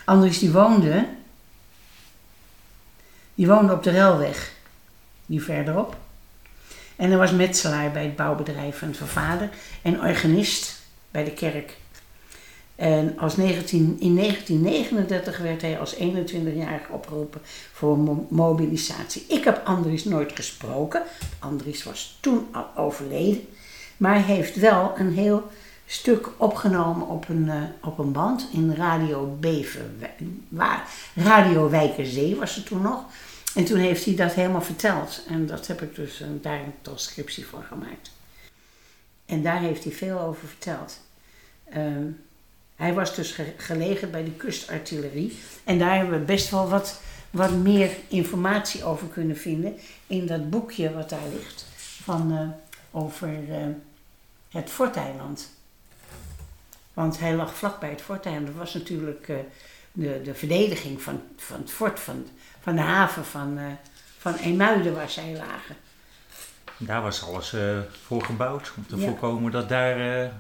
Andries 0.05 0.38
die 0.38 0.53
woonde, 0.53 1.09
die 3.35 3.47
woonde 3.47 3.73
op 3.73 3.83
de 3.83 3.90
Relweg, 3.90 4.53
die 5.27 5.42
verderop. 5.42 5.97
En 6.97 7.09
hij 7.09 7.18
was 7.18 7.31
metselaar 7.31 7.90
bij 7.90 8.05
het 8.05 8.16
bouwbedrijf 8.16 8.79
van 8.79 8.95
zijn 8.95 9.09
vader 9.09 9.51
en 9.83 10.01
organist 10.01 10.83
bij 11.11 11.25
de 11.25 11.33
kerk. 11.33 11.77
En 12.77 13.19
als 13.19 13.37
19, 13.37 13.97
in 14.01 14.17
1939 14.17 15.39
werd 15.39 15.63
hij 15.63 15.79
als 15.79 15.95
21-jarige 15.97 16.93
opgeroepen 16.93 17.41
voor 17.73 17.99
mo- 17.99 18.27
mobilisatie. 18.29 19.25
Ik 19.29 19.45
heb 19.45 19.61
Andries 19.65 20.05
nooit 20.05 20.33
gesproken. 20.35 21.03
Andries 21.39 21.83
was 21.85 22.19
toen 22.21 22.47
al 22.53 22.67
overleden. 22.77 23.47
Maar 23.97 24.15
hij 24.15 24.35
heeft 24.35 24.57
wel 24.57 24.93
een 24.97 25.13
heel 25.13 25.51
stuk 25.87 26.29
opgenomen 26.37 27.09
op 27.09 27.29
een, 27.29 27.49
eh, 27.51 27.63
op 27.89 27.99
een 27.99 28.13
band 28.13 28.49
in 28.53 28.75
Radio 28.75 29.37
Bever. 29.41 29.85
Waar, 30.49 30.89
Radio 31.15 31.71
Wijkerzee 31.71 32.37
was 32.37 32.55
het 32.55 32.67
toen 32.67 32.83
nog. 32.83 33.05
En 33.55 33.65
toen 33.65 33.79
heeft 33.79 34.05
hij 34.05 34.15
dat 34.15 34.33
helemaal 34.33 34.63
verteld. 34.63 35.23
En 35.29 35.47
dat 35.47 35.67
heb 35.67 35.83
ik 35.83 35.95
dus 35.95 36.21
eh, 36.21 36.29
daar 36.41 36.61
een 36.61 36.75
transcriptie 36.83 37.47
van 37.47 37.63
gemaakt. 37.63 38.11
En 39.27 39.43
daar 39.43 39.61
heeft 39.61 39.85
hij 39.85 39.93
veel 39.93 40.21
over 40.21 40.49
verteld. 40.49 41.01
Ehm, 41.71 42.07
hij 42.83 42.95
was 42.95 43.14
dus 43.14 43.33
ge- 43.33 43.55
gelegerd 43.57 44.11
bij 44.11 44.25
de 44.25 44.31
kustartillerie. 44.31 45.38
En 45.64 45.79
daar 45.79 45.97
hebben 45.97 46.18
we 46.18 46.25
best 46.25 46.51
wel 46.51 46.68
wat, 46.68 47.01
wat 47.31 47.51
meer 47.51 47.90
informatie 48.09 48.85
over 48.85 49.07
kunnen 49.07 49.37
vinden. 49.37 49.77
In 50.07 50.27
dat 50.27 50.51
boekje 50.51 50.92
wat 50.92 51.09
daar 51.11 51.29
ligt. 51.38 51.66
Van, 52.03 52.33
eh, 52.33 53.01
over 53.01 53.29
eh, 53.29 53.57
het 54.51 54.71
Forteiland. 54.71 55.51
Want 56.95 57.18
hij 57.18 57.35
lag 57.35 57.55
vlakbij 57.55 57.90
het 57.90 58.03
Forteiland. 58.03 58.47
Dat 58.47 58.57
was 58.57 58.75
natuurlijk 58.75 59.29
eh, 59.29 59.37
de, 59.92 60.21
de 60.25 60.35
verdediging 60.35 61.03
van, 61.03 61.23
van 61.37 61.61
het 61.61 61.71
fort, 61.71 62.01
van, 62.01 62.27
van 62.61 62.75
de 62.75 62.81
haven 62.83 63.25
van, 63.25 63.59
van 64.18 64.35
Eemuiden 64.35 64.95
waar 64.95 65.11
zij 65.11 65.33
lagen. 65.37 65.77
Daar 66.77 67.03
was 67.03 67.23
alles 67.25 67.55
voor 68.07 68.25
gebouwd. 68.25 68.73
Om 68.77 68.87
te 68.87 68.97
Ja. 68.97 69.07
voorkomen 69.07 69.53
dat, 69.53 69.68
daar, 69.68 70.33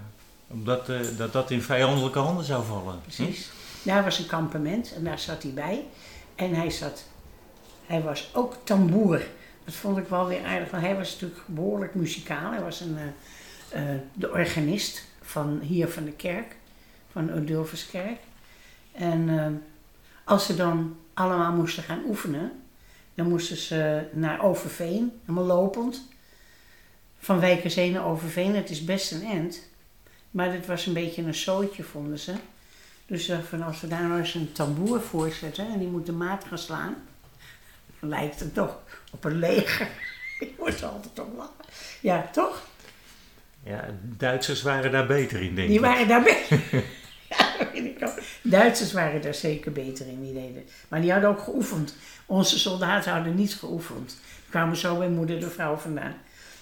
omdat, 0.52 0.88
eh, 0.88 1.00
dat 1.16 1.32
dat 1.32 1.50
in 1.50 1.62
vijandelijke 1.62 2.18
handen 2.18 2.44
zou 2.44 2.64
vallen. 2.64 3.00
Precies. 3.00 3.50
Daar 3.82 4.04
was 4.04 4.18
een 4.18 4.26
kampement 4.26 4.94
en 4.94 5.04
daar 5.04 5.18
zat 5.18 5.42
hij 5.42 5.52
bij. 5.52 5.84
En 6.34 6.54
hij 6.54 6.70
zat, 6.70 7.04
hij 7.86 8.02
was 8.02 8.30
ook 8.34 8.56
tamboer. 8.64 9.22
Dat 9.64 9.74
vond 9.74 9.98
ik 9.98 10.06
wel 10.06 10.26
weer 10.26 10.44
aardig, 10.44 10.70
want 10.70 10.82
hij 10.82 10.96
was 10.96 11.12
natuurlijk 11.12 11.40
behoorlijk 11.46 11.94
muzikaal. 11.94 12.52
Hij 12.52 12.62
was 12.62 12.80
een, 12.80 12.98
eh, 12.98 13.92
eh, 13.92 14.00
de 14.12 14.30
organist 14.30 15.04
van 15.20 15.60
hier 15.60 15.88
van 15.88 16.04
de 16.04 16.12
kerk, 16.12 16.56
van 17.12 17.26
de 17.26 17.32
Odulfuskerk. 17.32 18.18
En 18.92 19.62
als 20.24 20.46
ze 20.46 20.56
dan 20.56 20.96
allemaal 21.14 21.52
moesten 21.52 21.82
gaan 21.82 22.02
oefenen, 22.06 22.52
dan 23.14 23.28
moesten 23.28 23.56
ze 23.56 24.08
naar 24.12 24.42
Overveen, 24.42 25.20
helemaal 25.24 25.44
lopend. 25.44 26.08
Van 27.18 27.40
Wijkerzee 27.40 27.90
naar 27.90 28.06
Overveen, 28.06 28.54
het 28.54 28.70
is 28.70 28.84
best 28.84 29.12
een 29.12 29.24
end. 29.24 29.70
Maar 30.32 30.50
dit 30.52 30.66
was 30.66 30.86
een 30.86 30.92
beetje 30.92 31.22
een 31.22 31.34
zootje, 31.34 31.82
vonden 31.82 32.18
ze. 32.18 32.32
Dus 33.06 33.28
eh, 33.28 33.38
van 33.48 33.62
als 33.62 33.80
we 33.80 33.88
daar 33.88 34.02
nou 34.02 34.18
eens 34.20 34.34
een 34.34 34.52
tamboer 34.52 35.00
voor 35.00 35.30
zetten 35.30 35.66
en 35.72 35.78
die 35.78 35.88
moet 35.88 36.06
de 36.06 36.12
maat 36.12 36.44
gaan 36.44 36.58
slaan, 36.58 36.94
dan 38.00 38.08
lijkt 38.08 38.40
het 38.40 38.54
toch 38.54 38.78
op 39.10 39.24
een 39.24 39.38
leger. 39.38 39.88
Ik 40.40 40.52
moet 40.58 40.80
er 40.80 40.86
altijd 40.86 41.20
om 41.20 41.36
lachen. 41.36 41.54
Ja, 42.00 42.28
toch? 42.32 42.62
Ja, 43.64 43.84
Duitsers 44.02 44.62
waren 44.62 44.92
daar 44.92 45.06
beter 45.06 45.40
in, 45.42 45.54
denk 45.54 45.68
Die 45.68 45.76
ik. 45.76 45.84
waren 45.84 46.08
daar 46.08 46.22
beter. 46.22 46.60
ja, 47.38 47.46
weet 47.72 47.84
ik 47.84 48.08
ook. 48.08 48.18
Duitsers 48.42 48.92
waren 48.92 49.22
daar 49.22 49.34
zeker 49.34 49.72
beter 49.72 50.06
in, 50.06 50.22
die 50.22 50.32
deden. 50.32 50.64
Maar 50.88 51.00
die 51.00 51.12
hadden 51.12 51.30
ook 51.30 51.40
geoefend. 51.40 51.94
Onze 52.26 52.58
soldaten 52.58 53.12
hadden 53.12 53.34
niet 53.34 53.54
geoefend. 53.54 54.08
Die 54.08 54.50
kwamen 54.50 54.76
zo 54.76 54.98
bij 54.98 55.08
moeder 55.08 55.40
de 55.40 55.50
vrouw 55.50 55.76
vandaan. 55.76 56.14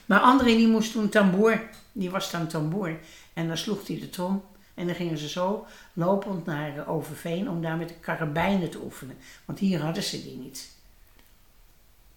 Maar 0.06 0.20
André 0.20 0.46
die 0.56 0.68
moest 0.68 0.92
toen 0.92 1.09
tamboer. 1.09 1.61
Die 1.92 2.11
was 2.11 2.30
dan 2.30 2.46
tamboer. 2.46 2.96
En 3.32 3.48
dan 3.48 3.56
sloeg 3.56 3.86
hij 3.86 3.98
de 4.00 4.10
trom. 4.10 4.42
En 4.74 4.86
dan 4.86 4.94
gingen 4.94 5.18
ze 5.18 5.28
zo 5.28 5.66
lopend 5.92 6.46
naar 6.46 6.78
eh, 6.78 6.88
Overveen 6.90 7.50
om 7.50 7.62
daar 7.62 7.76
met 7.76 7.88
de 7.88 7.94
karabijnen 7.94 8.70
te 8.70 8.80
oefenen. 8.82 9.16
Want 9.44 9.58
hier 9.58 9.80
hadden 9.80 10.02
ze 10.02 10.22
die 10.22 10.36
niet. 10.36 10.70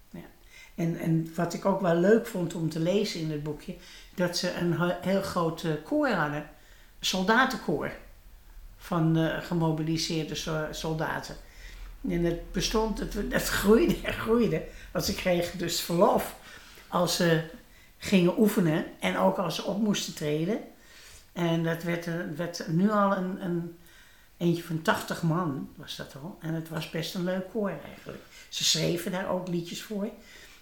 Ja. 0.10 0.20
En, 0.76 1.00
en 1.00 1.32
wat 1.36 1.54
ik 1.54 1.66
ook 1.66 1.82
wel 1.82 1.96
leuk 1.96 2.28
vond 2.28 2.54
om 2.56 2.70
te 2.70 2.80
lezen 2.80 3.20
in 3.20 3.32
het 3.32 3.44
boekje, 3.44 3.76
dat 4.16 4.38
ze 4.38 4.54
een 4.54 4.74
he- 4.74 4.98
heel 5.02 5.22
groot 5.22 5.64
eh, 5.64 5.72
koor 5.84 6.10
hadden. 6.10 6.50
Soldatenkoor. 7.00 7.92
van 8.78 9.18
eh, 9.18 9.42
gemobiliseerde 9.44 10.36
so- 10.36 10.68
soldaten. 10.72 11.36
En 12.10 12.24
het 12.24 12.52
bestond, 12.52 13.00
het, 13.00 13.14
het 13.14 13.48
groeide 13.60 13.96
en 14.04 14.14
groeide. 14.14 14.64
Want 14.92 15.06
ze 15.06 15.14
kregen 15.16 15.58
dus 15.60 15.82
verlof 15.82 16.36
als 16.88 17.16
ze 17.16 17.44
gingen 17.98 18.40
oefenen 18.40 18.86
en 19.00 19.18
ook 19.18 19.38
als 19.38 19.56
ze 19.56 19.64
op 19.64 19.82
moesten 19.82 20.14
treden. 20.14 20.60
En 21.34 21.64
dat 21.64 21.84
werd, 21.84 22.08
werd 22.36 22.68
nu 22.68 22.92
al 22.92 23.16
een, 23.18 23.46
een 23.46 23.78
eentje 24.38 24.64
van 24.64 24.82
80 24.82 25.24
man, 25.24 25.70
was 25.76 25.96
dat 25.96 26.16
al. 26.24 26.38
En 26.42 26.54
het 26.54 26.70
was 26.70 26.90
best 26.90 27.16
een 27.16 27.24
leuk 27.24 27.50
koor 27.52 27.74
eigenlijk. 27.86 28.24
Ze 28.50 28.64
schreven 28.64 29.12
daar 29.12 29.30
ook 29.30 29.48
liedjes 29.48 29.82
voor. 29.82 30.10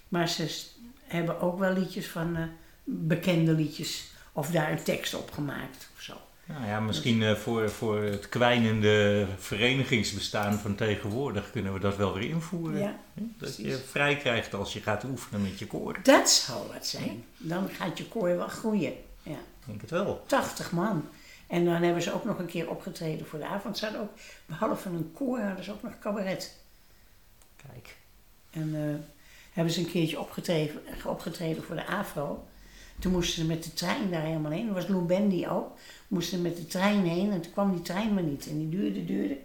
Maar 0.08 0.28
ze 0.28 0.64
hebben 1.04 1.40
ook 1.40 1.58
wel 1.58 1.72
liedjes 1.72 2.08
van 2.08 2.36
eh, 2.36 2.42
bekende 2.84 3.52
liedjes. 3.52 4.10
Of 4.32 4.50
daar 4.50 4.70
een 4.70 4.82
tekst 4.82 5.14
op 5.14 5.30
gemaakt 5.30 5.88
of 5.96 6.02
zo. 6.02 6.14
Nou 6.44 6.66
ja, 6.66 6.80
misschien 6.80 7.22
eh, 7.22 7.34
voor, 7.34 7.70
voor 7.70 8.02
het 8.02 8.28
kwijnende 8.28 9.26
verenigingsbestaan 9.38 10.58
van 10.58 10.74
tegenwoordig 10.74 11.50
kunnen 11.50 11.72
we 11.72 11.78
dat 11.78 11.96
wel 11.96 12.14
weer 12.14 12.28
invoeren. 12.28 12.80
Ja, 12.80 12.96
Dat 13.14 13.56
je 13.56 13.76
vrij 13.76 14.16
krijgt 14.16 14.54
als 14.54 14.72
je 14.72 14.80
gaat 14.80 15.04
oefenen 15.04 15.42
met 15.42 15.58
je 15.58 15.66
koor. 15.66 15.98
dat 16.02 16.30
zou 16.30 16.72
wat 16.72 16.86
zijn. 16.86 17.24
Dan 17.36 17.68
gaat 17.68 17.98
je 17.98 18.04
koor 18.08 18.36
wel 18.36 18.48
groeien. 18.48 18.92
Ja. 19.22 19.38
Denk 19.64 19.80
het 19.80 19.90
wel. 19.90 20.22
80 20.26 20.72
man. 20.72 21.08
En 21.46 21.64
dan 21.64 21.82
hebben 21.82 22.02
ze 22.02 22.12
ook 22.12 22.24
nog 22.24 22.38
een 22.38 22.46
keer 22.46 22.70
opgetreden 22.70 23.26
voor 23.26 23.38
de 23.38 23.44
avond. 23.44 23.78
Ze 23.78 23.84
hadden 23.84 24.02
ook, 24.02 24.10
behalve 24.46 24.88
een 24.88 25.12
koor, 25.14 25.40
hadden 25.40 25.64
ze 25.64 25.72
ook 25.72 25.82
nog 25.82 25.98
cabaret. 25.98 26.56
Kijk. 27.56 27.96
En 28.50 28.74
eh, 28.74 28.94
hebben 29.52 29.72
ze 29.72 29.80
een 29.80 29.90
keertje 29.90 30.20
opgetreden, 30.20 30.80
opgetreden 31.06 31.62
voor 31.62 31.76
de 31.76 31.86
AFRO. 31.86 32.44
Toen 32.98 33.12
moesten 33.12 33.42
ze 33.42 33.46
met 33.46 33.64
de 33.64 33.72
trein 33.74 34.10
daar 34.10 34.22
helemaal 34.22 34.50
heen. 34.50 34.66
Dat 34.66 34.74
was 34.74 34.88
Lou 34.88 35.02
Bendy 35.02 35.46
ook. 35.46 35.78
Moesten 36.08 36.36
ze 36.36 36.42
met 36.42 36.56
de 36.56 36.66
trein 36.66 37.04
heen 37.04 37.32
en 37.32 37.40
toen 37.40 37.52
kwam 37.52 37.72
die 37.72 37.82
trein 37.82 38.14
maar 38.14 38.22
niet. 38.22 38.46
En 38.46 38.58
die 38.58 38.68
duurde, 38.68 39.04
duurde. 39.04 39.36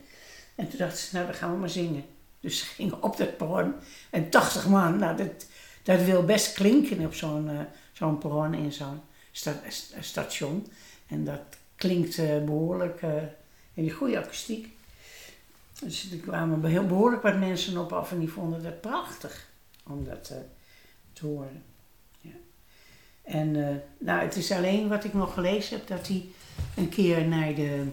En 0.55 0.69
toen 0.69 0.77
dachten 0.77 0.97
ze, 0.97 1.15
nou 1.15 1.25
dan 1.25 1.35
gaan 1.35 1.51
we 1.51 1.57
maar 1.57 1.69
zingen. 1.69 2.05
Dus 2.39 2.59
ze 2.59 2.65
gingen 2.65 3.03
op 3.03 3.17
dat 3.17 3.37
perron. 3.37 3.73
En 4.09 4.29
80 4.29 4.67
man, 4.67 4.97
nou 4.97 5.17
dat, 5.17 5.45
dat 5.83 6.01
wil 6.01 6.23
best 6.23 6.53
klinken 6.53 7.05
op 7.05 7.13
zo'n 7.13 7.49
eh, 7.49 7.59
zo'n 7.91 8.17
perron 8.17 8.53
in 8.53 8.73
zo'n 8.73 9.01
st- 9.37 9.95
station. 9.99 10.67
En 11.07 11.25
dat 11.25 11.41
klinkt 11.75 12.17
eh, 12.17 12.43
behoorlijk, 12.43 13.01
eh 13.01 13.23
in 13.73 13.83
die 13.83 13.91
goede 13.91 14.17
akoestiek. 14.19 14.67
Dus 15.79 16.11
er 16.11 16.17
kwamen 16.17 16.65
heel 16.65 16.85
behoorlijk 16.85 17.21
wat 17.21 17.37
mensen 17.39 17.77
op 17.77 17.93
af 17.93 18.11
en 18.11 18.19
die 18.19 18.29
vonden 18.29 18.63
dat 18.63 18.81
prachtig 18.81 19.49
om 19.83 20.03
dat 20.03 20.29
eh, 20.29 20.37
te 21.13 21.25
horen. 21.25 21.63
Ja. 22.21 22.31
En 23.23 23.67
eh, 23.67 23.75
nou, 23.97 24.21
het 24.21 24.35
is 24.35 24.51
alleen 24.51 24.87
wat 24.87 25.03
ik 25.03 25.13
nog 25.13 25.33
gelezen 25.33 25.77
heb, 25.77 25.87
dat 25.87 26.07
hij 26.07 26.25
een 26.75 26.89
keer 26.89 27.27
naar 27.27 27.55
de 27.55 27.87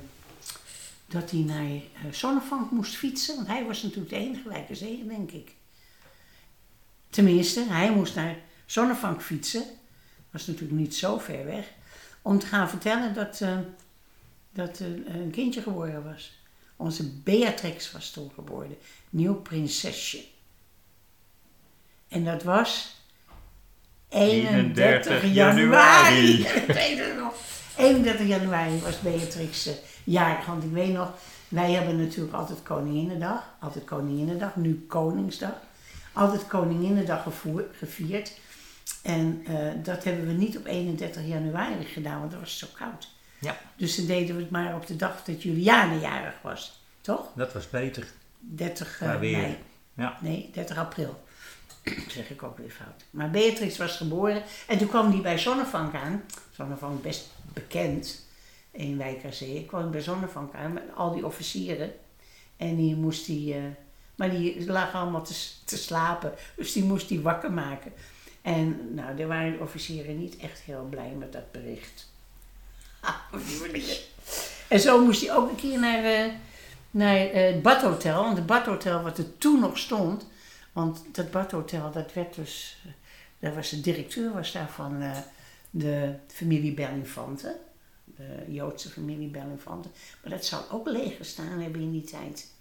dat 1.06 1.30
hij 1.30 1.40
naar 1.40 1.64
eh, 1.64 2.12
Zonnevank 2.12 2.70
moest 2.70 2.96
fietsen, 2.96 3.36
want 3.36 3.46
hij 3.46 3.64
was 3.64 3.82
natuurlijk 3.82 4.10
de 4.10 4.16
enige 4.16 4.48
wijke 4.48 4.74
zee, 4.74 5.06
denk 5.06 5.30
ik. 5.30 5.54
Tenminste, 7.10 7.64
hij 7.68 7.90
moest 7.92 8.14
naar 8.14 8.36
Zonnevank 8.66 9.22
fietsen, 9.22 9.64
was 10.34 10.46
natuurlijk 10.46 10.78
niet 10.80 10.94
zo 10.96 11.18
ver 11.18 11.44
weg, 11.44 11.72
om 12.22 12.38
te 12.38 12.46
gaan 12.46 12.68
vertellen 12.68 13.14
dat, 13.14 13.40
eh, 13.40 13.58
dat 14.52 14.78
een 15.06 15.30
kindje 15.32 15.62
geboren 15.62 16.04
was. 16.04 16.38
Onze 16.76 17.10
Beatrix 17.10 17.92
was 17.92 18.10
toen 18.10 18.30
geboren, 18.34 18.76
nieuw 19.10 19.34
prinsesje. 19.34 20.24
En 22.08 22.24
dat 22.24 22.42
was 22.42 22.96
31 24.08 25.22
31 25.22 25.32
januari. 25.34 26.36
januari. 26.38 26.42
Ik 26.66 26.74
weet 26.74 26.98
het 26.98 27.16
nog. 27.16 27.34
31 27.76 28.26
januari 28.26 28.78
was 28.80 29.00
Beatrix 29.00 29.66
eh, 29.66 29.74
jarig. 30.04 30.46
Want 30.46 30.64
ik 30.64 30.70
weet 30.72 30.92
nog, 30.92 31.12
wij 31.48 31.72
hebben 31.72 31.96
natuurlijk 31.96 32.34
altijd 32.34 32.62
Koninginnedag. 32.62 33.54
Altijd 33.60 33.84
Koninginnedag, 33.84 34.56
nu 34.56 34.84
Koningsdag. 34.88 35.54
Altijd 36.12 36.46
Koninginnedag 36.46 37.22
gevoer- 37.22 37.66
gevierd. 37.78 38.32
En 39.02 39.42
eh, 39.46 39.84
dat 39.84 40.04
hebben 40.04 40.26
we 40.26 40.32
niet 40.32 40.56
op 40.56 40.66
31 40.66 41.26
januari 41.26 41.84
gedaan, 41.84 42.18
want 42.18 42.30
dat 42.30 42.40
was 42.40 42.58
zo 42.58 42.66
koud. 42.78 43.08
Ja. 43.38 43.58
Dus 43.76 43.96
dan 43.96 44.06
deden 44.06 44.36
we 44.36 44.42
het 44.42 44.50
maar 44.50 44.74
op 44.74 44.86
de 44.86 44.96
dag 44.96 45.24
dat 45.24 45.42
Juliane 45.42 46.00
jarig 46.00 46.34
was. 46.42 46.82
Toch? 47.00 47.28
Dat 47.34 47.52
was 47.52 47.70
beter. 47.70 48.06
30 48.38 48.96
Qua 48.96 49.14
eh, 49.14 49.20
mei. 49.20 49.58
Ja. 49.94 50.18
Nee, 50.20 50.50
30 50.52 50.76
april. 50.76 51.24
zeg 52.08 52.30
ik 52.30 52.42
ook 52.42 52.58
weer 52.58 52.70
fout. 52.70 53.04
Maar 53.10 53.30
Beatrix 53.30 53.76
was 53.76 53.96
geboren 53.96 54.42
en 54.66 54.78
toen 54.78 54.88
kwam 54.88 55.10
die 55.10 55.20
bij 55.20 55.38
Zonnevank 55.38 55.94
aan. 55.94 56.24
Zonnevank 56.50 57.02
best 57.02 57.30
bekend 57.52 58.26
in 58.70 58.98
Wijk 58.98 59.24
aan 59.24 59.32
Zee. 59.32 59.58
Ik 59.58 59.66
kwam 59.66 59.90
bij 59.90 60.00
Zonnevank 60.00 60.54
aan 60.54 60.72
met 60.72 60.82
al 60.94 61.12
die 61.12 61.26
officieren. 61.26 61.92
En 62.56 62.76
die 62.76 62.96
moest 62.96 63.26
die, 63.26 63.54
eh, 63.54 63.62
maar 64.14 64.30
die 64.30 64.66
lagen 64.66 64.98
allemaal 64.98 65.24
te, 65.24 65.34
te 65.64 65.76
slapen. 65.76 66.32
Dus 66.56 66.72
die 66.72 66.84
moest 66.84 67.08
die 67.08 67.20
wakker 67.20 67.52
maken. 67.52 67.92
En 68.44 68.94
nou, 68.94 69.16
daar 69.16 69.26
waren 69.26 69.52
de 69.52 69.58
officieren 69.58 70.18
niet 70.18 70.36
echt 70.36 70.60
heel 70.60 70.86
blij 70.90 71.10
met 71.18 71.32
dat 71.32 71.52
bericht. 71.52 72.12
Ah. 73.00 73.14
En 74.68 74.80
zo 74.80 75.04
moest 75.04 75.20
hij 75.20 75.34
ook 75.36 75.50
een 75.50 75.56
keer 75.56 75.78
naar, 75.78 76.04
eh, 76.04 76.32
naar 76.90 77.16
eh, 77.16 77.52
het 77.52 77.62
badhotel. 77.62 78.22
Want 78.24 78.36
het 78.36 78.46
badhotel 78.46 79.02
wat 79.02 79.18
er 79.18 79.38
toen 79.38 79.60
nog 79.60 79.78
stond. 79.78 80.26
Want 80.72 81.04
dat 81.12 81.30
badhotel, 81.30 81.90
dat 81.92 82.12
werd 82.12 82.34
dus... 82.34 82.76
eh, 82.84 82.92
Daar 83.38 83.54
was 83.54 83.70
de 83.70 83.80
directeur 83.80 84.32
was 84.32 84.52
daar 84.52 84.70
van 84.70 85.02
de 85.70 86.14
familie 86.26 86.74
Bellinfante. 86.74 87.56
De 88.04 88.44
Joodse 88.48 88.90
familie 88.90 89.28
Bellinfante. 89.28 89.88
Maar 90.22 90.30
dat 90.32 90.44
zou 90.44 90.62
ook 90.70 90.88
leeg 90.88 91.16
gestaan 91.16 91.60
hebben 91.60 91.80
in 91.80 91.92
die 91.92 92.04
tijd. 92.04 92.52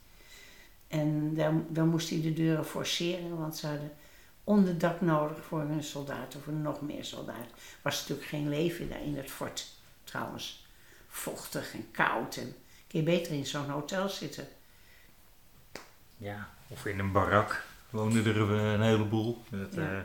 En 0.88 1.34
dan, 1.36 1.66
dan 1.70 1.88
moest 1.88 2.10
hij 2.10 2.22
de 2.22 2.34
deuren 2.34 2.66
forceren, 2.66 3.38
want 3.38 3.58
ze 3.58 3.68
hadden 3.68 3.92
onderdak 4.44 5.02
nodig 5.02 5.38
voor 5.48 5.60
hun 5.60 5.84
soldaten, 5.84 6.42
voor 6.42 6.54
nog 6.54 6.82
meer 6.82 7.06
soldaten. 7.06 7.52
Was 7.82 8.00
natuurlijk 8.00 8.28
geen 8.28 8.50
leven 8.50 8.90
daar 8.90 9.04
in 9.04 9.18
het 9.18 9.32
fort, 9.32 9.68
trouwens. 10.04 10.66
Vochtig 11.08 11.74
en 11.74 11.88
koud. 11.92 12.36
En 12.36 12.56
kun 12.88 13.00
je 13.00 13.06
beter 13.06 13.34
in 13.34 13.46
zo'n 13.46 13.70
hotel 13.70 14.10
zitten. 14.10 14.48
Ja. 16.18 16.50
Of 16.68 16.86
in 16.86 17.00
een 17.00 17.12
barak 17.12 17.64
woonden 17.90 18.26
er 18.26 18.38
een 18.52 18.82
heleboel. 18.82 19.44
Dat, 19.50 19.74
Ja. 19.74 19.82
eh, 19.82 20.00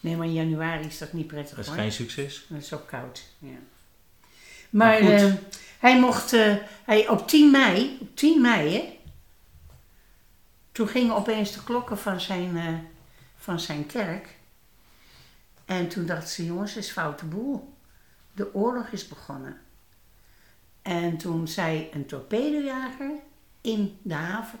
Nee, 0.00 0.16
maar 0.16 0.26
in 0.26 0.32
januari 0.32 0.86
is 0.86 0.98
dat 0.98 1.12
niet 1.12 1.26
prettig 1.26 1.56
dat 1.56 1.64
is 1.64 1.70
hoor. 1.70 1.80
geen 1.80 1.92
succes. 1.92 2.46
Dat 2.48 2.62
is 2.62 2.72
ook 2.72 2.86
koud, 2.86 3.22
ja. 3.38 3.56
Maar 4.70 4.98
eh, 4.98 5.32
hij 5.78 6.00
mocht, 6.00 6.32
eh, 6.32 6.54
hij, 6.84 7.08
op 7.08 7.28
10 7.28 7.50
mei, 7.50 7.98
op 8.00 8.16
10 8.16 8.40
mei 8.40 8.72
hè, 8.74 8.96
toen 10.72 10.88
gingen 10.88 11.14
opeens 11.14 11.52
de 11.52 11.62
klokken 11.64 11.98
van 11.98 12.20
zijn, 12.20 12.56
van 13.48 13.60
zijn 13.60 13.86
kerk. 13.86 14.36
En 15.64 15.88
toen 15.88 16.06
dachten 16.06 16.28
ze, 16.28 16.44
jongens, 16.44 16.76
is 16.76 16.90
foute 16.90 17.24
boel. 17.24 17.74
De 18.32 18.54
oorlog 18.54 18.88
is 18.88 19.08
begonnen. 19.08 19.60
En 20.82 21.16
toen 21.16 21.48
zei 21.48 21.88
een 21.92 22.06
torpedojager 22.06 23.10
in 23.60 23.98
de 24.02 24.14
haven, 24.14 24.58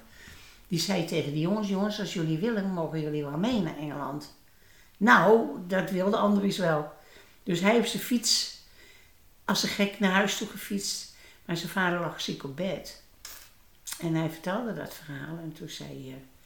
die 0.68 0.78
zei 0.78 1.04
tegen 1.04 1.32
die 1.32 1.40
jongens, 1.40 1.68
jongens, 1.68 2.00
als 2.00 2.14
jullie 2.14 2.38
willen, 2.38 2.70
mogen 2.70 3.00
jullie 3.00 3.24
wel 3.24 3.38
mee 3.38 3.60
naar 3.60 3.76
Engeland. 3.76 4.36
Nou, 4.96 5.58
dat 5.66 5.90
wilde 5.90 6.16
Andries 6.16 6.58
wel. 6.58 6.92
Dus 7.42 7.60
hij 7.60 7.72
heeft 7.72 7.90
zijn 7.90 8.02
fiets 8.02 8.58
als 9.44 9.62
een 9.62 9.68
gek 9.68 9.98
naar 9.98 10.12
huis 10.12 10.36
toe 10.36 10.48
gefietst. 10.48 11.14
Maar 11.44 11.56
zijn 11.56 11.70
vader 11.70 12.00
lag 12.00 12.20
ziek 12.20 12.44
op 12.44 12.56
bed. 12.56 13.02
En 14.00 14.14
hij 14.14 14.30
vertelde 14.30 14.74
dat 14.74 14.94
verhaal. 14.94 15.38
En 15.38 15.52
toen 15.52 15.68
zei, 15.68 16.10
eh, 16.10 16.37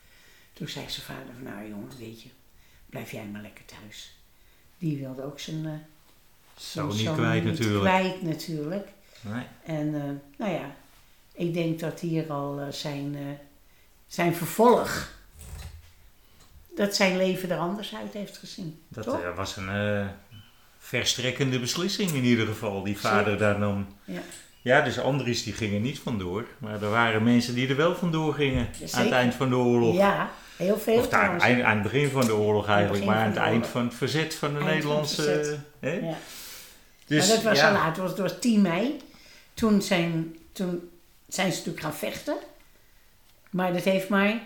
toen 0.53 0.69
zei 0.69 0.91
zijn 0.91 1.07
vader 1.07 1.35
van, 1.35 1.43
nou 1.43 1.69
jongen, 1.69 1.99
weet 1.99 2.23
je, 2.23 2.29
blijf 2.87 3.11
jij 3.11 3.25
maar 3.25 3.43
lekker 3.43 3.65
thuis. 3.65 4.19
Die 4.79 4.99
wilde 4.99 5.23
ook 5.23 5.41
zijn... 5.41 5.87
Zo 6.57 6.71
zijn 6.71 6.89
niet 6.89 7.07
zoon 7.07 7.17
kwijt 7.17 7.45
niet 7.45 7.59
natuurlijk. 7.59 7.81
kwijt 7.81 8.23
natuurlijk. 8.23 8.89
Nee. 9.21 9.45
En 9.65 9.95
eh, 9.95 10.39
nou 10.39 10.53
ja, 10.53 10.75
ik 11.33 11.55
denk 11.55 11.81
dat 11.81 12.01
hier 12.01 12.33
al 12.33 12.61
eh, 12.61 12.73
zijn, 12.73 13.39
zijn 14.07 14.35
vervolg, 14.35 15.11
dat 16.77 16.97
zijn 16.97 17.17
leven 17.17 17.51
er 17.51 17.59
anders 17.59 17.95
uit 17.95 18.13
heeft 18.13 18.37
gezien. 18.37 18.81
Dat 18.89 19.35
was 19.35 19.57
een 19.57 20.09
verstrekkende 20.79 21.61
beslissing 21.61 22.11
in 22.11 22.25
ieder 22.25 22.47
geval, 22.47 22.83
die 22.83 22.99
vader 22.99 23.25
Zeker. 23.25 23.39
daar 23.39 23.59
nam. 23.59 23.87
Ja. 24.05 24.23
Ja, 24.63 24.81
dus 24.81 24.99
Andries 25.01 25.43
die 25.43 25.53
gingen 25.53 25.83
niet 25.83 25.99
vandoor. 25.99 26.45
Maar 26.59 26.83
er 26.83 26.91
waren 26.91 27.23
mensen 27.23 27.55
die 27.55 27.69
er 27.69 27.77
wel 27.77 27.95
vandoor 27.97 28.35
gingen 28.35 28.69
aan 28.93 29.03
het 29.05 29.13
eind 29.13 29.35
van 29.35 29.49
de 29.49 29.57
oorlog. 29.57 29.95
Ja, 29.97 30.31
heel 30.57 30.79
veel 30.79 30.99
Of 30.99 31.11
aan, 31.11 31.41
eind- 31.41 31.63
aan 31.63 31.75
het 31.75 31.83
begin 31.83 32.09
van 32.11 32.25
de 32.27 32.35
oorlog 32.35 32.69
eigenlijk, 32.69 33.05
maar 33.05 33.17
aan 33.17 33.27
het 33.29 33.37
eind 33.37 33.67
van 33.67 33.85
het 33.85 33.95
verzet 33.95 34.35
van 34.35 34.55
de 34.55 34.59
Eind 34.61 34.85
van 34.85 34.97
het 34.97 35.17
Nederlandse... 35.17 35.59
hè? 35.81 35.93
Ja. 35.93 36.15
Dus, 37.07 37.27
maar 37.27 37.37
dat 37.37 37.45
was 37.45 37.59
ja, 37.59 37.67
al 37.69 37.73
laat, 37.73 37.87
het 37.87 37.97
was, 37.97 38.11
het 38.11 38.19
was 38.19 38.39
10 38.41 38.61
mei. 38.63 38.97
Toen 39.55 39.83
zijn, 39.83 40.37
toen 40.53 40.91
zijn 41.29 41.51
ze 41.51 41.57
natuurlijk 41.59 41.85
gaan 41.85 41.95
vechten. 41.95 42.37
Maar 43.51 43.73
dat 43.73 43.83
heeft 43.83 44.09
maar, 44.09 44.41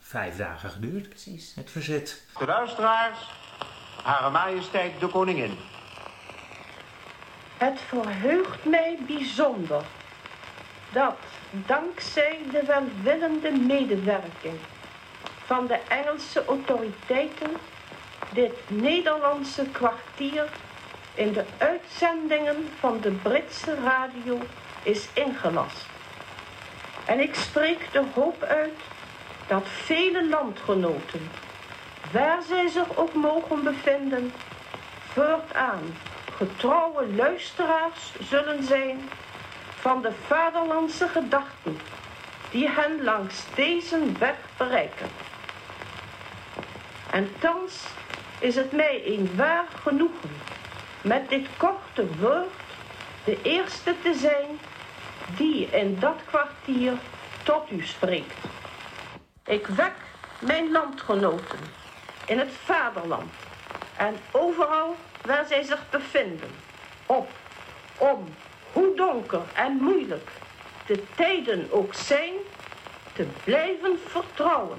Vijf 0.00 0.36
dagen 0.36 0.70
geduurd, 0.70 1.08
precies. 1.08 1.52
het 1.54 1.70
verzet. 1.70 2.22
De 2.38 2.46
luisteraars, 2.46 3.18
Hare 4.02 4.30
Majesteit 4.30 4.92
de 5.00 5.06
Koningin. 5.08 5.50
Het 7.58 7.80
verheugt 7.86 8.64
mij 8.64 8.98
bijzonder 9.06 9.82
dat 10.92 11.16
dankzij 11.50 12.38
de 12.50 12.62
welwillende 12.66 13.50
medewerking 13.50 14.58
van 15.44 15.66
de 15.66 15.78
Engelse 15.88 16.44
autoriteiten 16.44 17.50
dit 18.32 18.52
Nederlandse 18.66 19.64
kwartier 19.72 20.44
in 21.14 21.32
de 21.32 21.44
uitzendingen 21.58 22.68
van 22.78 23.00
de 23.00 23.10
Britse 23.10 23.74
radio 23.84 24.40
is 24.82 25.08
ingelast. 25.12 25.86
En 27.04 27.20
ik 27.20 27.34
spreek 27.34 27.88
de 27.92 28.04
hoop 28.14 28.42
uit 28.42 28.78
dat 29.46 29.68
vele 29.68 30.28
landgenoten, 30.28 31.30
waar 32.12 32.42
zij 32.48 32.68
zich 32.68 32.96
ook 32.96 33.14
mogen 33.14 33.62
bevinden, 33.64 34.32
voortaan 35.12 35.94
getrouwe 36.38 37.06
luisteraars 37.14 38.12
zullen 38.20 38.64
zijn 38.64 39.08
van 39.78 40.02
de 40.02 40.12
vaderlandse 40.26 41.08
gedachten 41.08 41.78
die 42.50 42.68
hen 42.68 43.04
langs 43.04 43.44
deze 43.54 44.12
weg 44.18 44.36
bereiken. 44.56 45.08
En 47.10 47.32
thans 47.38 47.82
is 48.38 48.54
het 48.54 48.72
mij 48.72 49.02
een 49.04 49.30
waar 49.36 49.66
genoegen 49.82 50.30
met 51.02 51.28
dit 51.28 51.46
korte 51.56 52.16
woord 52.20 52.60
de 53.24 53.38
eerste 53.42 53.94
te 54.02 54.14
zijn 54.14 54.58
die 55.36 55.66
in 55.66 55.98
dat 55.98 56.20
kwartier 56.26 56.92
tot 57.42 57.70
u 57.70 57.82
spreekt. 57.86 58.36
Ik 59.44 59.66
wek 59.66 59.94
mijn 60.38 60.70
landgenoten 60.70 61.58
in 62.26 62.38
het 62.38 62.52
vaderland 62.64 63.32
en 63.96 64.16
overal 64.30 64.96
waar 65.22 65.46
zij 65.46 65.62
zich 65.62 65.90
bevinden 65.90 66.50
op 67.06 67.30
om, 67.96 68.34
hoe 68.72 68.94
donker 68.96 69.42
en 69.54 69.72
moeilijk 69.72 70.30
de 70.86 71.04
tijden 71.14 71.68
ook 71.70 71.94
zijn, 71.94 72.32
te 73.12 73.26
blijven 73.44 73.98
vertrouwen 74.06 74.78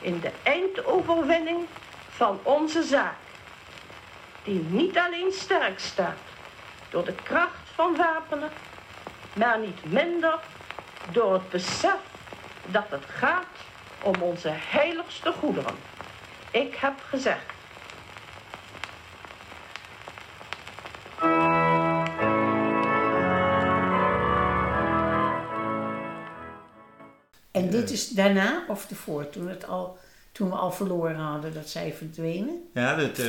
in 0.00 0.20
de 0.20 0.30
eindoverwinning 0.42 1.66
van 2.10 2.40
onze 2.42 2.82
zaak, 2.82 3.16
die 4.44 4.64
niet 4.68 4.98
alleen 4.98 5.32
sterk 5.32 5.78
staat 5.78 6.18
door 6.90 7.04
de 7.04 7.14
kracht 7.22 7.68
van 7.74 7.96
wapenen, 7.96 8.50
maar 9.32 9.58
niet 9.58 9.84
minder 9.84 10.38
door 11.12 11.32
het 11.32 11.48
besef 11.48 11.98
dat 12.66 12.86
het 12.88 13.04
gaat 13.06 13.46
om 14.02 14.22
onze 14.22 14.50
heiligste 14.52 15.32
goederen. 15.32 15.74
Ik 16.50 16.74
heb 16.74 16.94
gezegd. 17.08 17.59
En 27.64 27.70
dit 27.70 27.90
is 27.90 28.08
daarna 28.08 28.64
of 28.68 28.90
ervoor, 28.90 29.30
toen, 29.30 29.48
het 29.48 29.66
al, 29.68 29.98
toen 30.32 30.48
we 30.48 30.54
al 30.56 30.72
verloren 30.72 31.16
hadden 31.16 31.54
dat 31.54 31.68
zij 31.68 31.94
verdwenen? 31.98 32.62
Ja, 32.74 32.94
dat, 32.94 33.18
eh, 33.18 33.26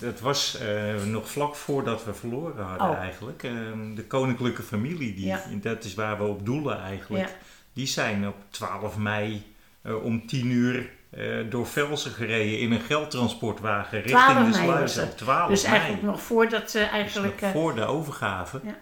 dat 0.00 0.20
was 0.20 0.58
eh, 0.58 1.04
nog 1.04 1.30
vlak 1.30 1.54
voordat 1.56 2.04
we 2.04 2.14
verloren 2.14 2.64
hadden 2.64 2.88
Oh. 2.90 2.98
eigenlijk. 2.98 3.42
Eh, 3.42 3.50
de 3.94 4.04
koninklijke 4.04 4.62
familie, 4.62 5.14
die, 5.14 5.26
Ja. 5.26 5.42
dat 5.62 5.84
is 5.84 5.94
waar 5.94 6.18
we 6.18 6.24
op 6.24 6.44
doelen 6.46 6.80
eigenlijk. 6.80 7.28
Ja. 7.28 7.34
Die 7.72 7.86
zijn 7.86 8.28
op 8.28 8.36
12 8.50 8.96
mei 8.96 9.52
eh, 9.82 10.04
om 10.04 10.26
10 10.26 10.46
uur 10.50 10.90
door 11.48 11.66
Velsen 11.66 12.10
gereden 12.10 12.58
in 12.58 12.72
een 12.72 12.80
geldtransportwagen 12.80 14.00
richting 14.02 14.22
12 14.22 14.36
de. 14.94 15.02
Op 15.02 15.16
12 15.16 15.48
Dus 15.48 15.62
mei. 15.62 15.74
eigenlijk 15.74 16.02
nog 16.02 16.22
voordat 16.22 16.70
ze 16.70 16.78
Dus 16.78 16.88
eigenlijk... 16.88 17.40
nog 17.40 17.50
eh, 17.50 17.56
voor 17.60 17.74
de 17.74 17.84
overgave. 17.84 18.60
ja. 18.64 18.76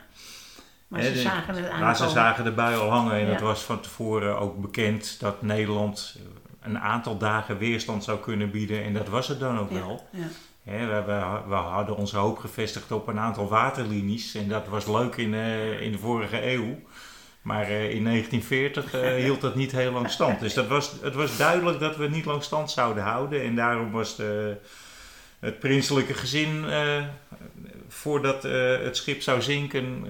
Maar 0.92 1.00
Hè, 1.00 1.14
ze 1.14 1.20
zagen 1.20 1.54
het 1.54 1.80
Maar 1.80 1.96
ze 1.96 2.08
zagen 2.08 2.44
de 2.44 2.50
bui 2.52 2.76
al 2.76 2.90
hangen 2.90 3.12
en 3.12 3.26
Ja. 3.26 3.32
het 3.32 3.40
was 3.40 3.62
van 3.62 3.80
tevoren 3.80 4.38
ook 4.38 4.60
bekend 4.60 5.20
dat 5.20 5.42
Nederland 5.42 6.16
eh, 6.18 6.22
een 6.70 6.78
aantal 6.78 7.18
dagen 7.18 7.58
weerstand 7.58 8.04
zou 8.04 8.18
kunnen 8.18 8.50
bieden. 8.50 8.84
En 8.84 8.92
dat 8.92 9.08
was 9.08 9.28
het 9.28 9.40
dan 9.40 9.58
ook 9.58 9.70
Ja, 9.70 9.78
wel. 9.78 10.08
ja. 10.10 10.26
We, 10.64 11.02
we, 11.06 11.40
we 11.48 11.54
hadden 11.54 11.96
onze 11.96 12.16
hoop 12.16 12.38
gevestigd 12.38 12.92
op 12.92 13.08
een 13.08 13.18
aantal 13.18 13.48
waterlinies. 13.48 14.34
En 14.34 14.48
dat 14.48 14.66
was 14.68 14.86
leuk 14.86 15.16
in, 15.16 15.34
eh, 15.34 15.80
in 15.80 15.92
de 15.92 15.98
vorige 15.98 16.46
eeuw. 16.52 16.78
Maar 17.42 17.62
eh, 17.62 17.90
in 17.90 18.04
1940 18.04 18.92
eh, 18.94 19.14
hield 19.24 19.40
dat 19.40 19.54
niet 19.54 19.72
heel 19.72 19.92
lang 19.92 20.10
stand. 20.10 20.40
Dus 20.40 20.54
dat 20.54 20.66
was, 20.68 20.92
het 21.02 21.14
was 21.14 21.36
duidelijk 21.36 21.80
dat 21.80 21.96
we 21.96 22.02
het 22.02 22.12
niet 22.12 22.24
lang 22.24 22.42
stand 22.42 22.70
zouden 22.70 23.02
houden. 23.02 23.42
En 23.42 23.54
daarom 23.56 23.90
was 23.90 24.16
de, 24.16 24.56
het 25.40 25.58
prinselijke 25.58 26.14
gezin, 26.14 26.64
voordat 27.88 28.42
het 28.82 28.96
schip 28.96 29.22
zou 29.22 29.42
zinken, 29.42 30.06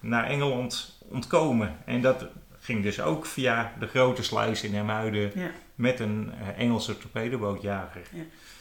naar 0.00 0.24
Engeland 0.26 0.98
ontkomen. 1.08 1.76
En 1.84 2.00
dat 2.00 2.24
ging 2.60 2.82
dus 2.82 3.00
ook 3.00 3.26
via 3.26 3.72
de 3.78 3.86
grote 3.86 4.22
sluis 4.22 4.62
in 4.62 4.74
Hermuiden 4.74 5.30
Ja, 5.34 5.50
met 5.74 6.00
een 6.00 6.32
eh, 6.40 6.58
Engelse 6.62 6.98
torpedobootjager. 6.98 8.02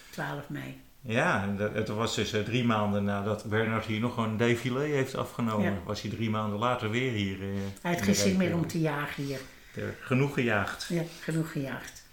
12 0.10 0.50
mei. 0.50 0.82
Ja, 1.02 1.56
het 1.74 1.88
was 1.88 2.16
dus 2.16 2.34
eh, 2.34 2.42
drie 2.44 2.64
maanden 2.64 3.04
nadat 3.04 3.44
Bernard 3.46 3.86
hier 3.86 4.00
nog 4.00 4.18
een 4.18 4.38
défilé 4.38 4.80
heeft 4.86 5.16
afgenomen. 5.16 5.72
Ja. 5.72 5.78
Was 5.86 6.02
hij 6.02 6.12
drie 6.12 6.30
maanden 6.30 6.60
later 6.60 6.90
weer 6.90 7.12
hier. 7.12 7.42
eh, 7.42 7.48
Hij 7.82 7.92
had 7.94 8.02
geen 8.02 8.16
zin 8.16 8.38
meer 8.38 8.54
om 8.54 8.68
te 8.68 8.80
jagen 8.82 9.24
hier. 9.24 9.40
Er 9.76 9.96
genoeg 10.02 10.34
gejaagd. 10.34 10.86
Ja, 10.90 11.02
genoeg 11.22 11.52
gejaagd. 11.52 12.04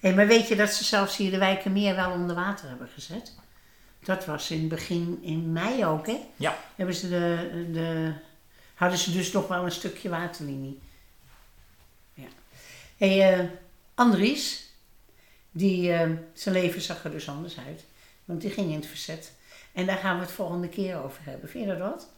Hé, 0.00 0.14
maar 0.14 0.26
weet 0.26 0.48
je 0.48 0.56
dat 0.56 0.70
ze 0.70 0.84
zelfs 0.84 1.16
hier 1.16 1.30
de 1.30 1.38
Wijkenmeer 1.38 1.94
wel 1.96 2.10
onder 2.10 2.36
water 2.36 2.68
hebben 2.68 2.88
gezet? 2.94 3.34
Dat 4.04 4.24
was 4.26 4.50
in 4.50 4.68
begin 4.68 5.18
in 5.22 5.52
mei 5.52 5.84
ook, 5.86 6.06
hè? 6.06 6.16
Ja. 6.36 6.56
Hebben 6.74 6.94
ze 6.94 7.08
de, 7.08 7.66
de, 7.72 8.12
hadden 8.76 8.98
ze 8.98 9.12
dus 9.12 9.32
nog 9.32 9.48
wel 9.48 9.64
een 9.64 9.72
stukje 9.72 10.08
waterlinie. 10.08 10.78
Ja. 12.14 12.28
Hé, 12.96 13.18
hey, 13.18 13.40
eh, 13.40 13.44
Andries, 13.94 14.70
die, 15.50 15.92
eh, 15.92 16.10
zijn 16.32 16.54
leven 16.54 16.80
zag 16.80 17.04
er 17.04 17.10
dus 17.10 17.28
anders 17.28 17.58
uit. 17.66 17.84
Want 18.24 18.40
die 18.40 18.50
ging 18.50 18.68
in 18.68 18.76
het 18.76 18.86
verzet. 18.86 19.32
En 19.72 19.86
daar 19.86 19.96
gaan 19.96 20.16
we 20.16 20.22
het 20.22 20.32
volgende 20.32 20.68
keer 20.68 20.96
over 21.02 21.20
hebben. 21.24 21.48
Vind 21.48 21.64
je 21.64 21.70
dat 21.70 21.88
wat? 21.88 22.08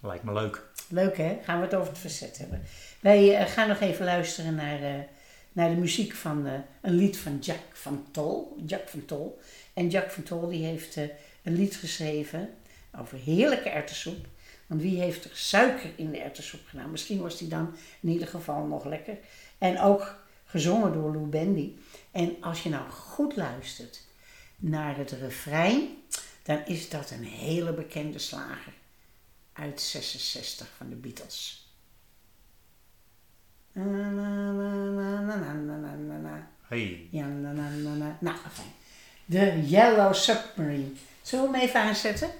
Lijkt 0.00 0.24
me 0.24 0.32
leuk. 0.32 0.62
Leuk 0.88 1.16
hè? 1.16 1.38
Gaan 1.42 1.58
we 1.58 1.64
het 1.64 1.74
over 1.74 1.88
het 1.88 1.98
verzet 1.98 2.38
hebben. 2.38 2.62
Wij 3.00 3.36
eh, 3.36 3.46
gaan 3.46 3.68
nog 3.68 3.80
even 3.80 4.04
luisteren 4.04 4.54
naar, 4.54 5.06
naar 5.52 5.70
de 5.70 5.76
muziek 5.76 6.14
van 6.14 6.46
een 6.80 6.94
lied 6.94 7.18
van 7.18 7.38
Jack 7.38 7.62
van 7.72 8.06
Tol. 8.10 8.62
Jack 8.66 8.88
van 8.88 9.04
Tol. 9.04 9.40
En 9.74 9.88
Jack 9.88 10.10
van 10.10 10.22
Tol 10.22 10.48
die 10.48 10.64
heeft 10.64 10.96
een 11.42 11.56
lied 11.56 11.76
geschreven 11.76 12.54
over 12.98 13.18
heerlijke 13.18 13.68
erwtensoep. 13.68 14.26
Want 14.66 14.82
wie 14.82 15.00
heeft 15.00 15.24
er 15.24 15.30
suiker 15.32 15.90
in 15.96 16.10
de 16.10 16.18
erwtensoep 16.18 16.60
gedaan? 16.66 16.90
Misschien 16.90 17.20
was 17.20 17.38
die 17.38 17.48
dan 17.48 17.74
in 18.00 18.08
ieder 18.08 18.28
geval 18.28 18.64
nog 18.64 18.84
lekker. 18.84 19.18
En 19.58 19.80
ook 19.80 20.24
gezongen 20.44 20.92
door 20.92 21.12
Lou 21.12 21.26
Bendy. 21.26 21.72
En 22.10 22.36
als 22.40 22.62
je 22.62 22.68
nou 22.68 22.90
goed 22.90 23.36
luistert 23.36 24.04
naar 24.56 24.96
het 24.96 25.10
refrein, 25.10 25.88
dan 26.42 26.66
is 26.66 26.88
dat 26.88 27.10
een 27.10 27.24
hele 27.24 27.72
bekende 27.72 28.18
slager 28.18 28.72
uit 29.52 29.80
66 29.80 30.68
van 30.76 30.88
de 30.88 30.96
Beatles. 30.96 31.70
Hey. 36.68 37.08
Ja. 37.10 37.26
Nou, 38.20 38.36
fijn. 38.52 38.72
De 39.24 39.68
Yellow 39.68 40.14
Submarine. 40.14 40.90
Zullen 41.22 41.50
we 41.50 41.56
hem 41.56 41.66
even 41.66 41.80
aanzetten? 41.80 42.30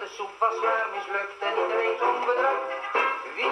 De 0.00 0.06
soep 0.16 0.30
was 0.38 0.60
maar 0.62 0.86
mislukt 0.94 1.38
en 1.40 1.54
iedereen 1.62 1.96
zonder 1.98 2.24
bedrag. 2.26 2.58
Wie 3.34 3.50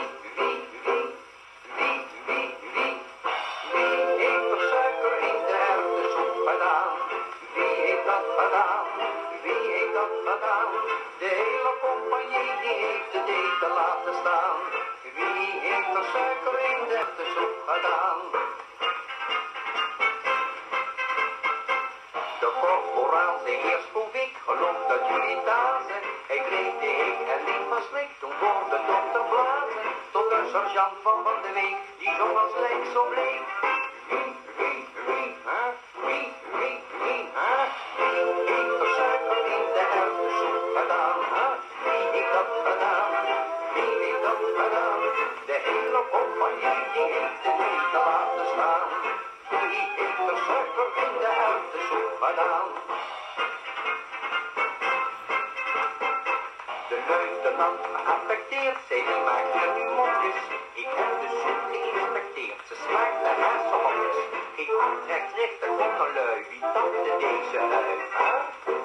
Trek 64.79 65.25
ligt 65.37 65.63
een 65.63 65.77
kokkelui, 65.77 66.45
wie 66.49 66.61
tapte 66.61 67.17
deze 67.19 67.59
uit? 67.59 68.78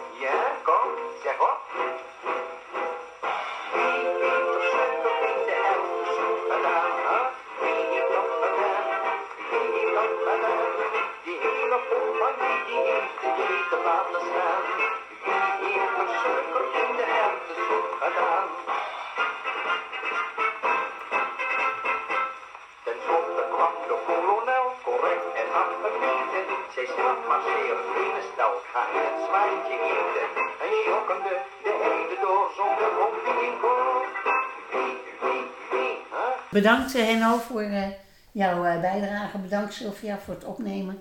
Bedankt 36.53 36.95
eh, 36.95 37.05
Henno 37.05 37.37
voor 37.37 37.61
eh, 37.61 37.87
jouw 38.31 38.65
eh, 38.65 38.79
bijdrage. 38.81 39.37
Bedankt 39.37 39.73
Sylvia 39.73 40.17
voor 40.17 40.33
het 40.33 40.43
opnemen. 40.43 40.99